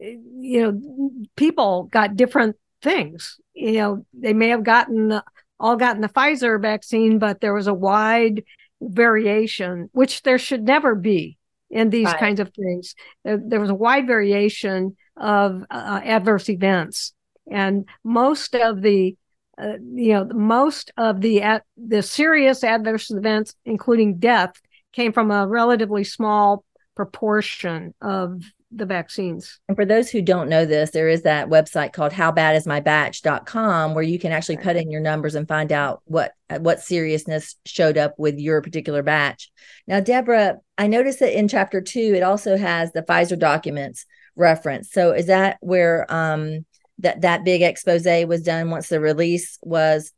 [0.00, 2.56] you know people got different
[2.87, 3.41] things.
[3.53, 5.20] You know, they may have gotten
[5.59, 8.45] all gotten the Pfizer vaccine, but there was a wide
[8.80, 11.37] variation, which there should never be
[11.68, 12.18] in these right.
[12.18, 12.95] kinds of things.
[13.24, 17.12] There, there, was a wide variation of uh, adverse events,
[17.51, 19.16] and most of the
[19.61, 24.53] uh, you know most of the uh, the serious adverse events, including death,
[24.93, 26.64] came from a relatively small
[26.95, 29.60] proportion of the vaccines.
[29.68, 34.18] And for those who don't know this, there is that website called howbadismybatch.com where you
[34.18, 38.38] can actually put in your numbers and find out what what seriousness showed up with
[38.38, 39.50] your particular batch.
[39.86, 44.04] Now, Deborah, I noticed that in chapter 2 it also has the Pfizer documents
[44.34, 44.90] reference.
[44.90, 46.64] So is that where um
[46.98, 50.12] that that big expose was done once the release was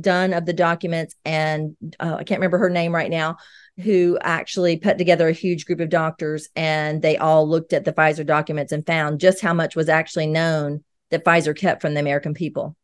[0.00, 3.36] done of the documents and uh, I can't remember her name right now
[3.82, 7.92] who actually put together a huge group of doctors and they all looked at the
[7.92, 12.00] Pfizer documents and found just how much was actually known that Pfizer kept from the
[12.00, 12.76] American people.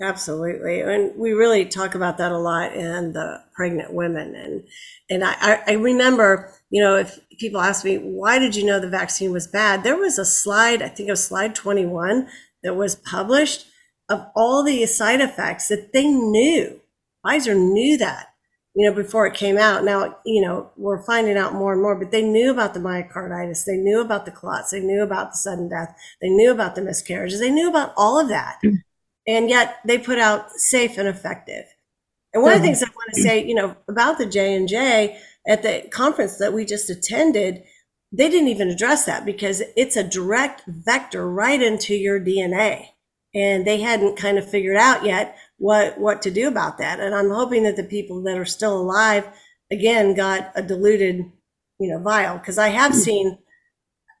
[0.00, 0.80] Absolutely.
[0.80, 4.34] And we really talk about that a lot in the pregnant women.
[4.34, 4.64] And
[5.08, 8.88] and I, I remember, you know, if people ask me, why did you know the
[8.88, 9.84] vaccine was bad?
[9.84, 12.28] There was a slide, I think it was slide 21,
[12.62, 13.66] that was published
[14.08, 16.80] of all the side effects that they knew.
[17.24, 18.31] Pfizer knew that
[18.74, 19.84] you know, before it came out.
[19.84, 23.64] Now, you know, we're finding out more and more, but they knew about the myocarditis.
[23.64, 24.70] They knew about the clots.
[24.70, 25.94] They knew about the sudden death.
[26.20, 27.40] They knew about the miscarriages.
[27.40, 28.58] They knew about all of that.
[28.64, 28.78] Mm.
[29.26, 31.64] And yet they put out safe and effective.
[32.32, 34.66] And one of the things I want to say, you know, about the J and
[34.66, 37.62] J at the conference that we just attended,
[38.10, 42.86] they didn't even address that because it's a direct vector right into your DNA.
[43.34, 46.98] And they hadn't kind of figured out yet what what to do about that.
[46.98, 49.28] And I'm hoping that the people that are still alive
[49.70, 51.18] again got a diluted,
[51.78, 53.38] you know, vial because I have seen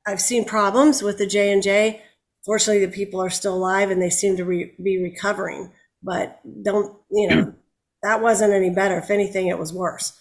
[0.06, 2.00] I've seen problems with the J and J.
[2.46, 5.72] Fortunately, the people are still alive and they seem to re- be recovering.
[6.00, 7.54] But don't you know
[8.04, 8.98] that wasn't any better.
[8.98, 10.16] If anything, it was worse.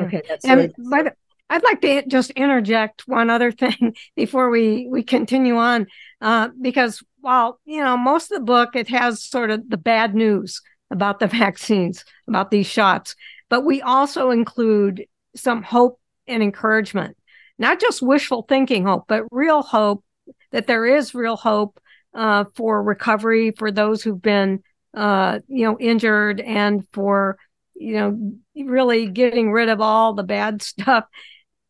[0.00, 1.12] Okay, that's and by the,
[1.50, 5.88] I'd like to just interject one other thing before we we continue on,
[6.20, 10.14] uh, because while you know most of the book it has sort of the bad
[10.14, 10.62] news
[10.92, 13.16] about the vaccines about these shots.
[13.50, 17.16] But we also include some hope and encouragement.
[17.58, 20.04] Not just wishful thinking hope but real hope
[20.52, 21.80] that there is real hope
[22.14, 24.62] uh, for recovery for those who've been
[24.94, 27.38] uh, you know injured and for
[27.74, 31.06] you know really getting rid of all the bad stuff.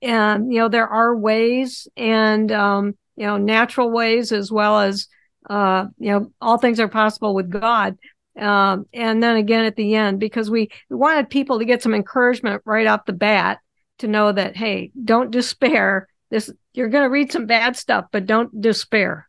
[0.02, 5.08] And you know there are ways and um, you know natural ways as well as
[5.48, 7.96] uh, you know, all things are possible with God.
[8.38, 11.94] Um, and then again at the end, because we, we wanted people to get some
[11.94, 13.60] encouragement right off the bat
[13.98, 16.08] to know that, hey, don't despair.
[16.30, 19.28] This you're going to read some bad stuff, but don't despair.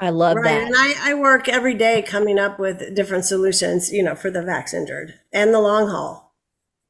[0.00, 0.44] I love right.
[0.44, 0.62] that.
[0.62, 4.40] And I, I work every day coming up with different solutions, you know, for the
[4.40, 6.34] vax injured and the long haul.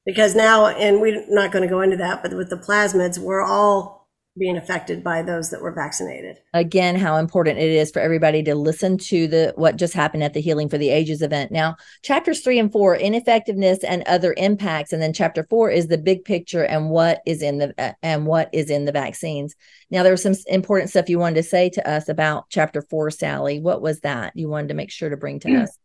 [0.05, 3.43] Because now, and we're not going to go into that, but with the plasmids, we're
[3.43, 3.98] all
[4.39, 6.39] being affected by those that were vaccinated.
[6.55, 10.35] Again, how important it is for everybody to listen to the what just happened at
[10.35, 11.51] the Healing for the Ages event.
[11.51, 15.99] Now, chapters 3 and 4, ineffectiveness and other impacts and then chapter 4 is the
[15.99, 19.55] big picture and what is in the uh, and what is in the vaccines.
[19.91, 23.11] Now, there was some important stuff you wanted to say to us about chapter 4,
[23.11, 23.61] Sally.
[23.61, 25.79] What was that you wanted to make sure to bring to us?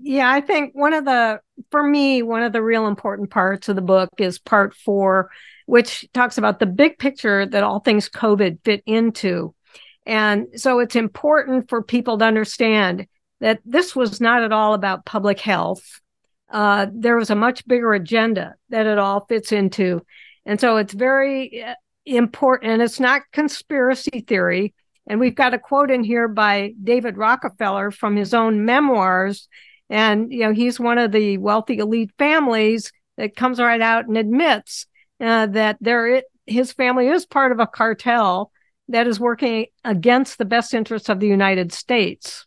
[0.00, 1.40] Yeah, I think one of the
[1.70, 5.28] for me, one of the real important parts of the book is part 4
[5.68, 9.54] which talks about the big picture that all things COVID fit into.
[10.06, 13.06] And so it's important for people to understand
[13.40, 16.00] that this was not at all about public health.
[16.50, 20.00] Uh, there was a much bigger agenda that it all fits into.
[20.46, 21.74] And so it's very uh,
[22.06, 22.72] important.
[22.72, 24.72] And it's not conspiracy theory.
[25.06, 29.48] And we've got a quote in here by David Rockefeller from his own memoirs.
[29.90, 34.16] And, you know, he's one of the wealthy elite families that comes right out and
[34.16, 34.86] admits
[35.20, 38.50] uh, that there his family is part of a cartel
[38.88, 42.46] that is working against the best interests of the United States.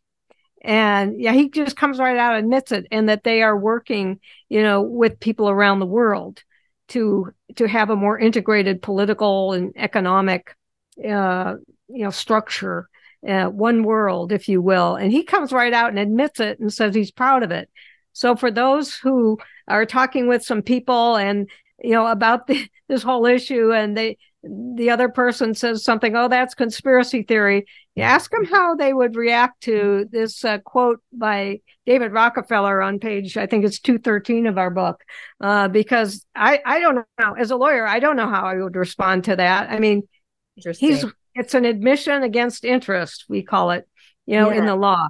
[0.64, 4.20] And yeah, he just comes right out and admits it, and that they are working,
[4.50, 6.44] you know, with people around the world.
[6.90, 10.56] to to have a more integrated political and economic
[11.04, 11.56] uh,
[11.88, 12.90] you know structure
[13.28, 16.74] uh, one world if you will and he comes right out and admits it and
[16.74, 17.70] says he's proud of it
[18.14, 21.50] so for those who are talking with some people and
[21.84, 26.28] you know about the, this whole issue and they the other person says something oh
[26.28, 27.66] that's conspiracy theory.
[27.96, 33.00] You ask them how they would react to this uh, quote by david rockefeller on
[33.00, 35.04] page i think it's 213 of our book
[35.42, 38.76] uh, because i i don't know as a lawyer i don't know how i would
[38.76, 39.70] respond to that.
[39.70, 40.08] I mean
[40.56, 41.06] he's
[41.36, 43.88] it's an admission against interest we call it
[44.26, 44.60] you know yeah.
[44.60, 45.08] in the law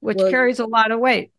[0.00, 1.32] which well, carries a lot of weight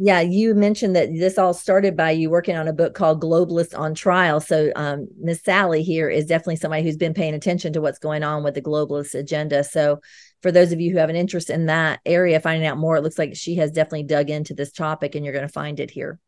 [0.00, 3.76] yeah, you mentioned that this all started by you working on a book called Globalist
[3.76, 4.38] on Trial.
[4.40, 8.22] So, um, Miss Sally here is definitely somebody who's been paying attention to what's going
[8.22, 9.64] on with the globalist agenda.
[9.64, 10.00] So,
[10.40, 13.02] for those of you who have an interest in that area, finding out more, it
[13.02, 15.90] looks like she has definitely dug into this topic, and you're going to find it
[15.90, 16.20] here.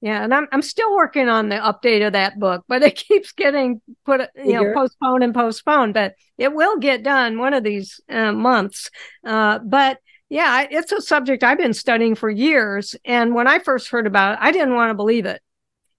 [0.00, 3.30] Yeah, and I'm I'm still working on the update of that book, but it keeps
[3.30, 5.94] getting put, you know, postponed and postponed.
[5.94, 8.90] But it will get done one of these uh, months.
[9.24, 9.98] Uh, but
[10.28, 12.96] yeah, it's a subject I've been studying for years.
[13.04, 15.40] And when I first heard about it, I didn't want to believe it.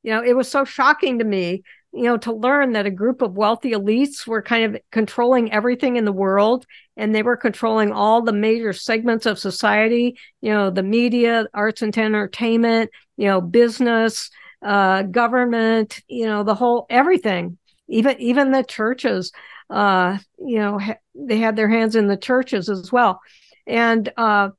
[0.03, 1.63] You know, it was so shocking to me,
[1.93, 5.95] you know, to learn that a group of wealthy elites were kind of controlling everything
[5.95, 6.65] in the world
[6.97, 11.81] and they were controlling all the major segments of society, you know, the media, arts
[11.81, 14.29] and entertainment, you know, business,
[14.61, 17.57] uh, government, you know, the whole everything,
[17.87, 19.31] even even the churches,
[19.69, 23.21] uh, you know, ha- they had their hands in the churches as well
[23.67, 24.49] and uh,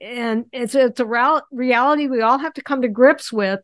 [0.00, 3.60] and it's it's a reality we all have to come to grips with,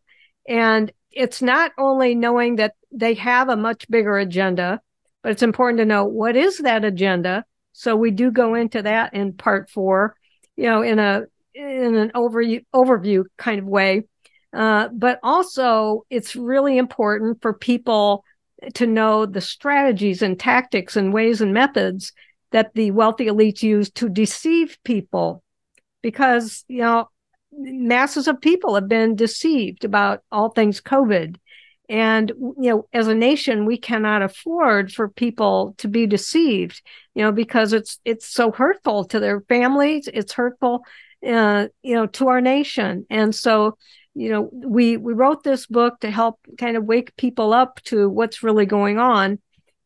[0.48, 4.80] and it's not only knowing that they have a much bigger agenda,
[5.22, 7.44] but it's important to know what is that agenda.
[7.72, 10.16] So we do go into that in part four,
[10.56, 11.24] you know, in a
[11.54, 14.04] in an overview overview kind of way.
[14.52, 18.24] Uh, but also, it's really important for people
[18.74, 22.12] to know the strategies and tactics and ways and methods
[22.54, 25.42] that the wealthy elites use to deceive people
[26.02, 27.08] because, you know,
[27.50, 31.34] masses of people have been deceived about all things COVID.
[31.88, 36.80] And, you know, as a nation, we cannot afford for people to be deceived,
[37.16, 40.08] you know, because it's, it's so hurtful to their families.
[40.14, 40.84] It's hurtful,
[41.26, 43.04] uh, you know, to our nation.
[43.10, 43.76] And so,
[44.14, 48.08] you know, we, we wrote this book to help kind of wake people up to
[48.08, 49.40] what's really going on.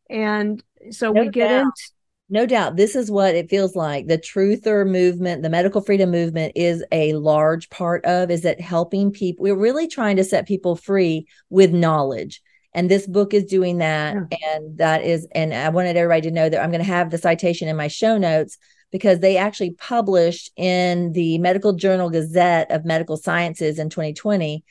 [0.07, 1.91] And so no we get into,
[2.29, 4.07] no doubt this is what it feels like.
[4.07, 9.11] The truther movement the medical freedom movement is a large part of is that helping
[9.11, 12.41] people we're really trying to set people free with knowledge.
[12.73, 14.15] And this book is doing that.
[14.31, 14.37] Yeah.
[14.53, 17.17] and that is and i wanted everybody to know that i'm going to have the
[17.17, 18.57] citation in my show notes
[18.91, 24.63] because they actually published in the medical journal gazette of medical sciences in 2020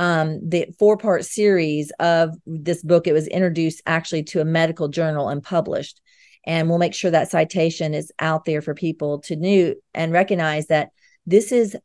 [0.00, 3.06] um, the four part series of this book.
[3.06, 6.00] It was introduced actually to a medical journal and published
[6.44, 10.66] and we'll make sure that citation is out there for people to know and recognize
[10.68, 10.90] that
[11.26, 11.76] this is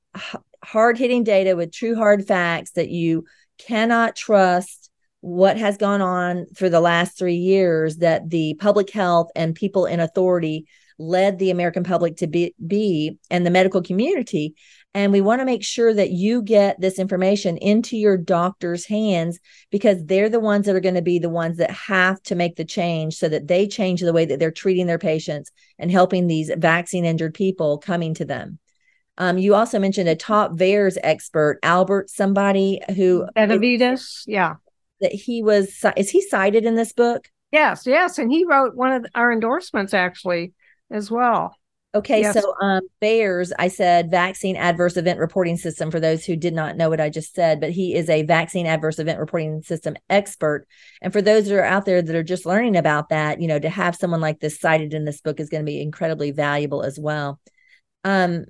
[0.64, 3.26] hard hitting data with true hard facts that you
[3.58, 4.90] cannot trust
[5.22, 9.86] what has gone on for the last three years that the public health and people
[9.86, 14.56] in authority led the American public to be, be and the medical community
[14.96, 19.40] and we want to make sure that you get this information into your doctor's hands
[19.70, 22.56] because they're the ones that are going to be the ones that have to make
[22.56, 26.28] the change so that they change the way that they're treating their patients and helping
[26.28, 28.58] these vaccine injured people coming to them.
[29.18, 34.24] Um, you also mentioned a top VAERS expert, Albert, somebody who Benavides.
[34.26, 34.56] Yeah.
[35.02, 37.30] That he was, is he cited in this book?
[37.52, 38.18] Yes, yes.
[38.18, 40.54] And he wrote one of our endorsements actually
[40.90, 41.54] as well.
[41.96, 42.34] Okay, yes.
[42.34, 46.76] so um, VAERS, I said vaccine adverse event reporting system for those who did not
[46.76, 50.68] know what I just said, but he is a vaccine adverse event reporting system expert.
[51.02, 53.60] And for those that are out there that are just learning about that, you know,
[53.60, 56.84] to have someone like this cited in this book is going to be incredibly valuable
[56.84, 57.40] as well.
[58.04, 58.44] Um,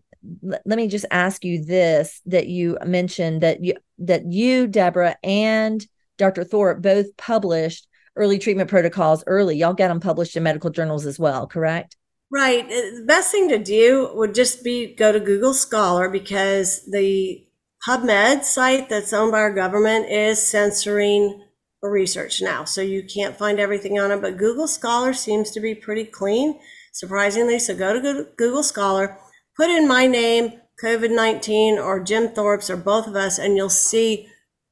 [0.43, 5.17] l- let me just ask you this: that you mentioned that you that you, Deborah,
[5.23, 5.85] and
[6.17, 6.43] Dr.
[6.45, 9.55] Thorp both published early treatment protocols early.
[9.57, 11.95] Y'all got them published in medical journals as well, correct?
[12.31, 12.65] Right.
[12.65, 17.45] Uh, the best thing to do would just be go to Google Scholar because the
[17.87, 21.41] PubMed site that's owned by our government is censoring
[21.89, 22.63] research now.
[22.63, 26.59] So you can't find everything on it, but Google Scholar seems to be pretty clean,
[26.93, 27.59] surprisingly.
[27.59, 29.17] So go to Google Scholar,
[29.55, 30.53] put in my name,
[30.83, 34.27] COVID 19, or Jim Thorp's, or both of us, and you'll see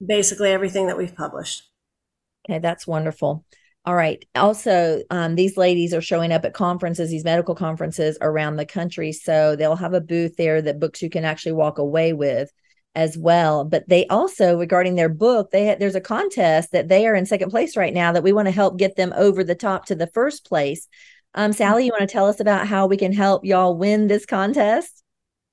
[0.06, 1.70] basically everything that we've published.
[2.50, 3.46] Okay, that's wonderful.
[3.86, 4.24] All right.
[4.36, 9.12] Also, um, these ladies are showing up at conferences, these medical conferences around the country.
[9.12, 12.52] So they'll have a booth there that books you can actually walk away with.
[12.96, 13.66] as well.
[13.66, 17.50] But they also, regarding their book, they there's a contest that they are in second
[17.50, 20.08] place right now that we want to help get them over the top to the
[20.08, 20.88] first place.
[21.34, 24.28] Um, Sally, you want to tell us about how we can help y'all win this
[24.28, 25.04] contest?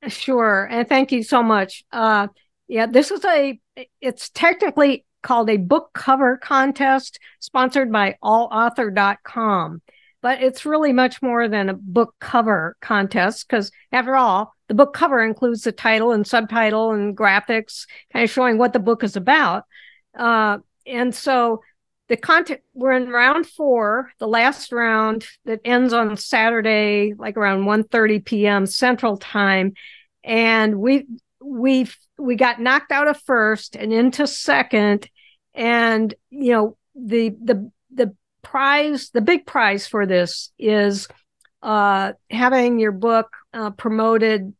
[0.08, 1.82] Sure, and thank you so much.
[1.90, 2.28] Uh,
[2.68, 3.58] yeah, this is a.
[4.02, 9.82] It's technically called a book cover contest sponsored by allauthor.com
[10.22, 14.94] but it's really much more than a book cover contest because after all the book
[14.94, 19.16] cover includes the title and subtitle and graphics kind of showing what the book is
[19.16, 19.64] about.
[20.16, 21.60] Uh, and so
[22.08, 27.62] the content we're in round four the last round that ends on saturday like around
[27.62, 29.74] 1.30 p.m central time.
[30.22, 31.06] And we
[31.42, 31.88] we
[32.20, 35.08] we got knocked out of first and into second
[35.54, 41.08] and you know the the the prize, the big prize for this is
[41.62, 44.54] uh, having your book uh, promoted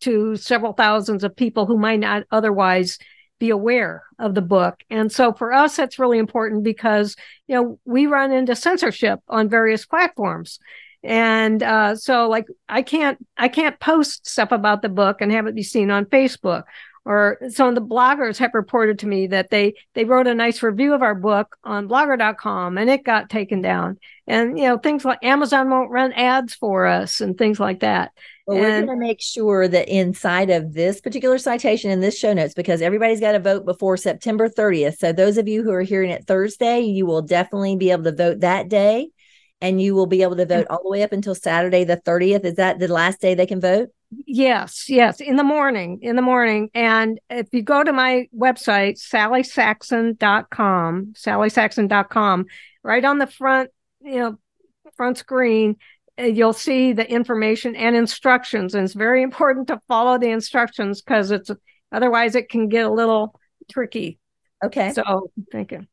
[0.00, 2.98] to several thousands of people who might not otherwise
[3.38, 4.82] be aware of the book.
[4.88, 9.48] And so for us, that's really important because, you know, we run into censorship on
[9.48, 10.58] various platforms.
[11.02, 15.46] And uh, so like I can't I can't post stuff about the book and have
[15.46, 16.64] it be seen on Facebook
[17.06, 20.62] or some of the bloggers have reported to me that they they wrote a nice
[20.62, 25.04] review of our book on blogger.com and it got taken down and you know things
[25.04, 28.10] like amazon won't run ads for us and things like that
[28.46, 32.32] well, we're going to make sure that inside of this particular citation in this show
[32.32, 34.98] notes, because everybody's got to vote before September 30th.
[34.98, 38.14] So, those of you who are hearing it Thursday, you will definitely be able to
[38.14, 39.08] vote that day
[39.60, 40.72] and you will be able to vote mm-hmm.
[40.72, 42.44] all the way up until Saturday, the 30th.
[42.44, 43.88] Is that the last day they can vote?
[44.10, 46.70] Yes, yes, in the morning, in the morning.
[46.74, 52.46] And if you go to my website, sallysaxon.com, sallysaxon.com,
[52.84, 54.38] right on the front, you know,
[54.96, 55.76] front screen,
[56.18, 58.74] uh, you'll see the information and instructions.
[58.74, 61.50] And it's very important to follow the instructions because it's
[61.90, 63.38] otherwise it can get a little
[63.70, 64.18] tricky.
[64.64, 64.92] Okay.
[64.92, 65.86] So thank you.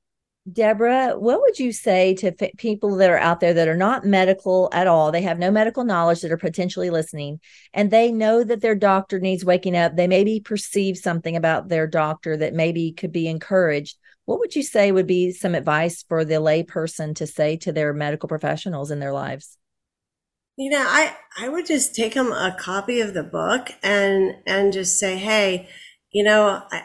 [0.52, 4.06] Deborah, what would you say to f- people that are out there that are not
[4.06, 5.12] medical at all?
[5.12, 7.40] They have no medical knowledge that are potentially listening,
[7.74, 9.96] and they know that their doctor needs waking up.
[9.96, 13.98] They maybe perceive something about their doctor that maybe could be encouraged.
[14.26, 17.94] What would you say would be some advice for the layperson to say to their
[17.94, 19.58] medical professionals in their lives?
[20.58, 24.74] You know, I I would just take them a copy of the book and and
[24.74, 25.70] just say, hey,
[26.12, 26.84] you know, I,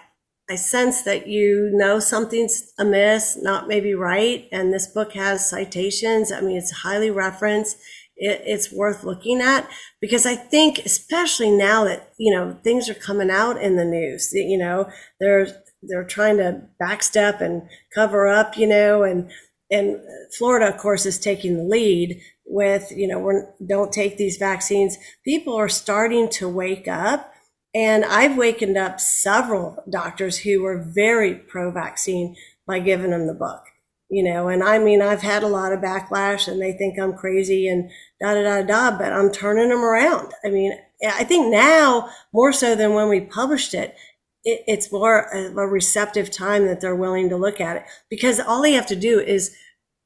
[0.51, 4.49] I sense that you know something's amiss, not maybe right.
[4.51, 6.33] And this book has citations.
[6.33, 7.77] I mean, it's highly referenced.
[8.17, 9.69] It, it's worth looking at
[10.01, 14.31] because I think, especially now that, you know, things are coming out in the news,
[14.33, 14.91] you know,
[15.21, 15.47] they're,
[15.83, 17.63] they're trying to backstep and
[17.95, 19.31] cover up, you know, and,
[19.71, 20.01] and
[20.37, 24.97] Florida, of course, is taking the lead with, you know, we're, don't take these vaccines.
[25.25, 27.35] People are starting to wake up
[27.79, 32.35] and I've wakened up several doctors who were very pro vaccine
[32.67, 33.63] by giving them the book,
[34.11, 34.49] you know.
[34.49, 37.89] And I mean, I've had a lot of backlash and they think I'm crazy and
[38.21, 40.33] da da da da, but I'm turning them around.
[40.45, 40.73] I mean,
[41.07, 43.95] I think now more so than when we published it,
[44.43, 48.41] it it's more of a receptive time that they're willing to look at it because
[48.41, 49.55] all they have to do is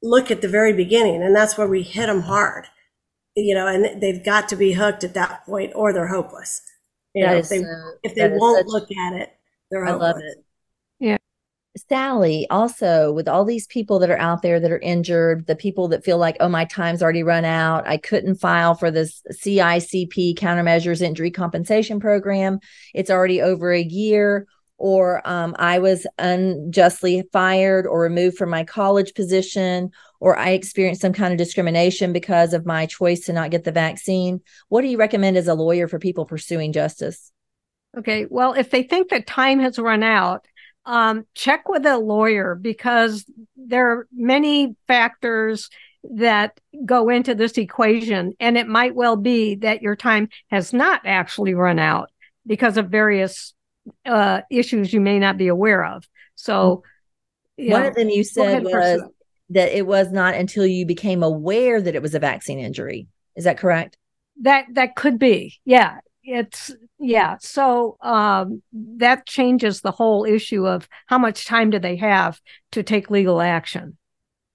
[0.03, 1.23] look at the very beginning.
[1.23, 2.67] And that's where we hit them hard,
[3.35, 6.61] you know, and they've got to be hooked at that point or they're hopeless.
[7.13, 7.63] You know, if they,
[8.03, 9.29] if they won't such, look at it,
[9.69, 10.43] they're I love it.
[10.99, 11.17] Yeah.
[11.89, 15.87] Sally, also with all these people that are out there that are injured, the people
[15.87, 17.87] that feel like, oh, my time's already run out.
[17.87, 22.59] I couldn't file for this CICP countermeasures injury compensation program.
[22.93, 24.47] It's already over a year.
[24.77, 29.91] Or um, I was unjustly fired or removed from my college position,
[30.23, 33.73] or I experienced some kind of discrimination because of my choice to not get the
[33.73, 34.39] vaccine.
[34.69, 37.33] What do you recommend as a lawyer for people pursuing justice?
[37.97, 38.25] Okay.
[38.29, 40.45] Well, if they think that time has run out,
[40.85, 43.25] um, check with a lawyer because
[43.57, 45.69] there are many factors
[46.11, 48.31] that go into this equation.
[48.39, 52.09] And it might well be that your time has not actually run out
[52.47, 53.53] because of various
[54.05, 56.07] uh, issues you may not be aware of.
[56.35, 56.83] So,
[57.57, 59.01] one know, of them you said was
[59.49, 63.07] that it was not until you became aware that it was a vaccine injury.
[63.35, 63.97] Is that correct?
[64.41, 65.59] That that could be.
[65.65, 65.99] Yeah.
[66.23, 67.37] It's yeah.
[67.39, 72.39] So um that changes the whole issue of how much time do they have
[72.71, 73.97] to take legal action.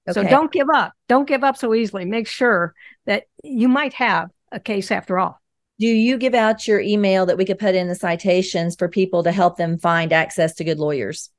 [0.09, 0.23] Okay.
[0.23, 0.93] So don't give up.
[1.09, 2.07] Don't give up so easily.
[2.07, 2.75] Make sure
[3.07, 5.41] that you might have a case after all.
[5.79, 9.23] Do you give out your email that we could put in the citations for people
[9.23, 11.31] to help them find access to good lawyers?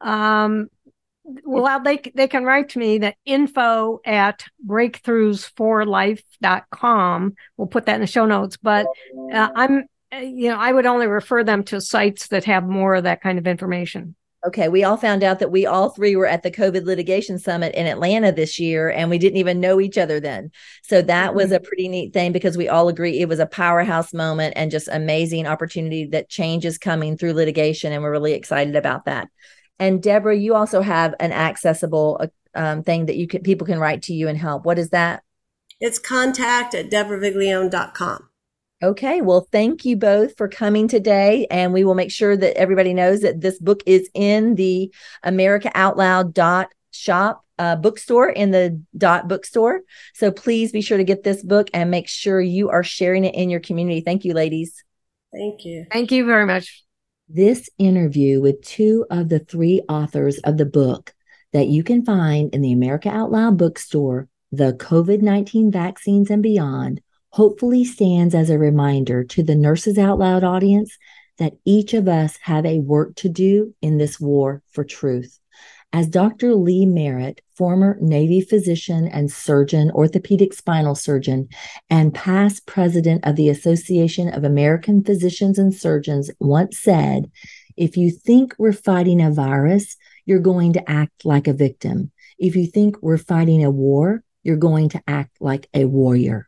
[0.00, 0.68] Um,
[1.44, 8.00] well they they can write to me that info at breakthroughsforlife.com we'll put that in
[8.00, 8.86] the show notes but
[9.32, 12.94] uh, i'm uh, you know, I would only refer them to sites that have more
[12.94, 14.14] of that kind of information.
[14.46, 17.74] Okay, we all found out that we all three were at the COVID litigation summit
[17.74, 20.52] in Atlanta this year, and we didn't even know each other then.
[20.84, 21.36] So that mm-hmm.
[21.36, 24.70] was a pretty neat thing because we all agree it was a powerhouse moment and
[24.70, 29.28] just amazing opportunity that change is coming through litigation, and we're really excited about that.
[29.78, 33.78] And Deborah, you also have an accessible uh, um, thing that you can people can
[33.78, 34.64] write to you and help.
[34.64, 35.22] What is that?
[35.80, 38.28] It's contact at deborahviglione.com.
[38.82, 41.46] Okay, well, thank you both for coming today.
[41.50, 45.70] And we will make sure that everybody knows that this book is in the America
[45.74, 49.80] Out Loud dot shop uh, bookstore in the dot bookstore.
[50.14, 53.34] So please be sure to get this book and make sure you are sharing it
[53.34, 54.02] in your community.
[54.02, 54.82] Thank you, ladies.
[55.32, 55.86] Thank you.
[55.90, 56.85] Thank you very much.
[57.28, 61.12] This interview with two of the three authors of the book
[61.52, 66.40] that you can find in the America Out Loud bookstore, The COVID 19 Vaccines and
[66.40, 67.00] Beyond
[67.30, 70.96] hopefully stands as a reminder to the Nurses Out Loud audience
[71.38, 75.40] that each of us have a work to do in this war for truth.
[75.96, 76.54] As Dr.
[76.54, 81.48] Lee Merritt, former Navy physician and surgeon, orthopedic spinal surgeon,
[81.88, 87.30] and past president of the Association of American Physicians and Surgeons, once said,
[87.78, 92.12] if you think we're fighting a virus, you're going to act like a victim.
[92.38, 96.46] If you think we're fighting a war, you're going to act like a warrior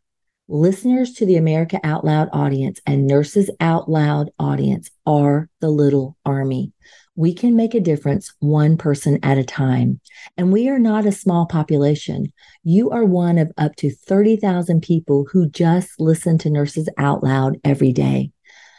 [0.48, 6.16] listeners to the America Out Loud audience and Nurses Out Loud audience are the little
[6.24, 6.72] army.
[7.18, 9.98] We can make a difference one person at a time.
[10.36, 12.32] And we are not a small population.
[12.62, 17.56] You are one of up to 30,000 people who just listen to Nurses Out Loud
[17.64, 18.30] every day.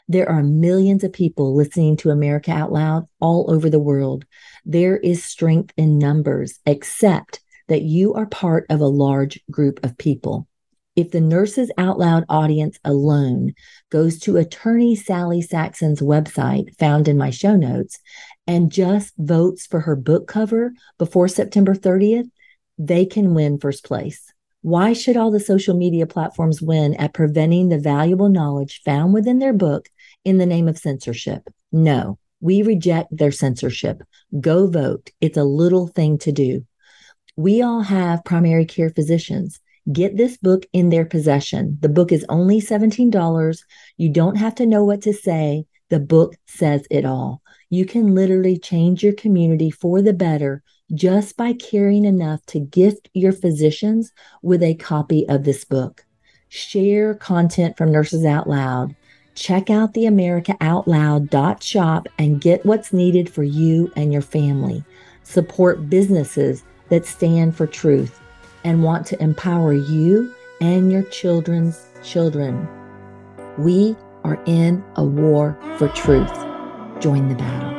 [0.07, 4.23] There are millions of people listening to America Out Loud all over the world.
[4.63, 9.97] There is strength in numbers, except that you are part of a large group of
[9.97, 10.47] people
[10.99, 13.53] if the Nurses Out Loud audience alone
[13.89, 17.99] goes to attorney Sally Saxon's website found in my show notes
[18.49, 22.27] and just votes for her book cover before September 30th,
[22.79, 24.33] they can win first place.
[24.61, 29.37] Why should all the social media platforms win at preventing the valuable knowledge found within
[29.37, 29.87] their book
[30.25, 31.47] in the name of censorship?
[31.71, 34.01] No, we reject their censorship.
[34.41, 35.11] Go vote.
[35.21, 36.65] It's a little thing to do.
[37.35, 39.59] We all have primary care physicians
[39.91, 41.77] Get this book in their possession.
[41.81, 43.63] The book is only $17.
[43.97, 45.65] You don't have to know what to say.
[45.89, 47.41] The book says it all.
[47.71, 50.63] You can literally change your community for the better
[50.93, 54.11] just by caring enough to gift your physicians
[54.41, 56.05] with a copy of this book.
[56.47, 58.95] Share content from Nurses Out Loud.
[59.35, 61.29] Check out the America Out Loud
[61.61, 64.83] shop and get what's needed for you and your family.
[65.21, 68.19] Support businesses that stand for truth
[68.63, 72.67] and want to empower you and your children's children.
[73.59, 76.48] We are in a war for truth.
[76.99, 77.69] Join the battle.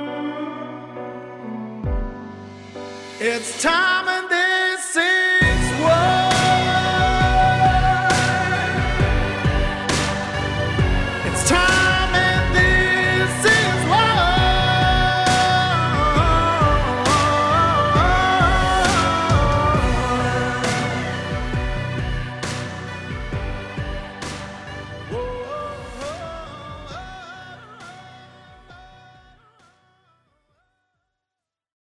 [3.21, 4.20] It's time.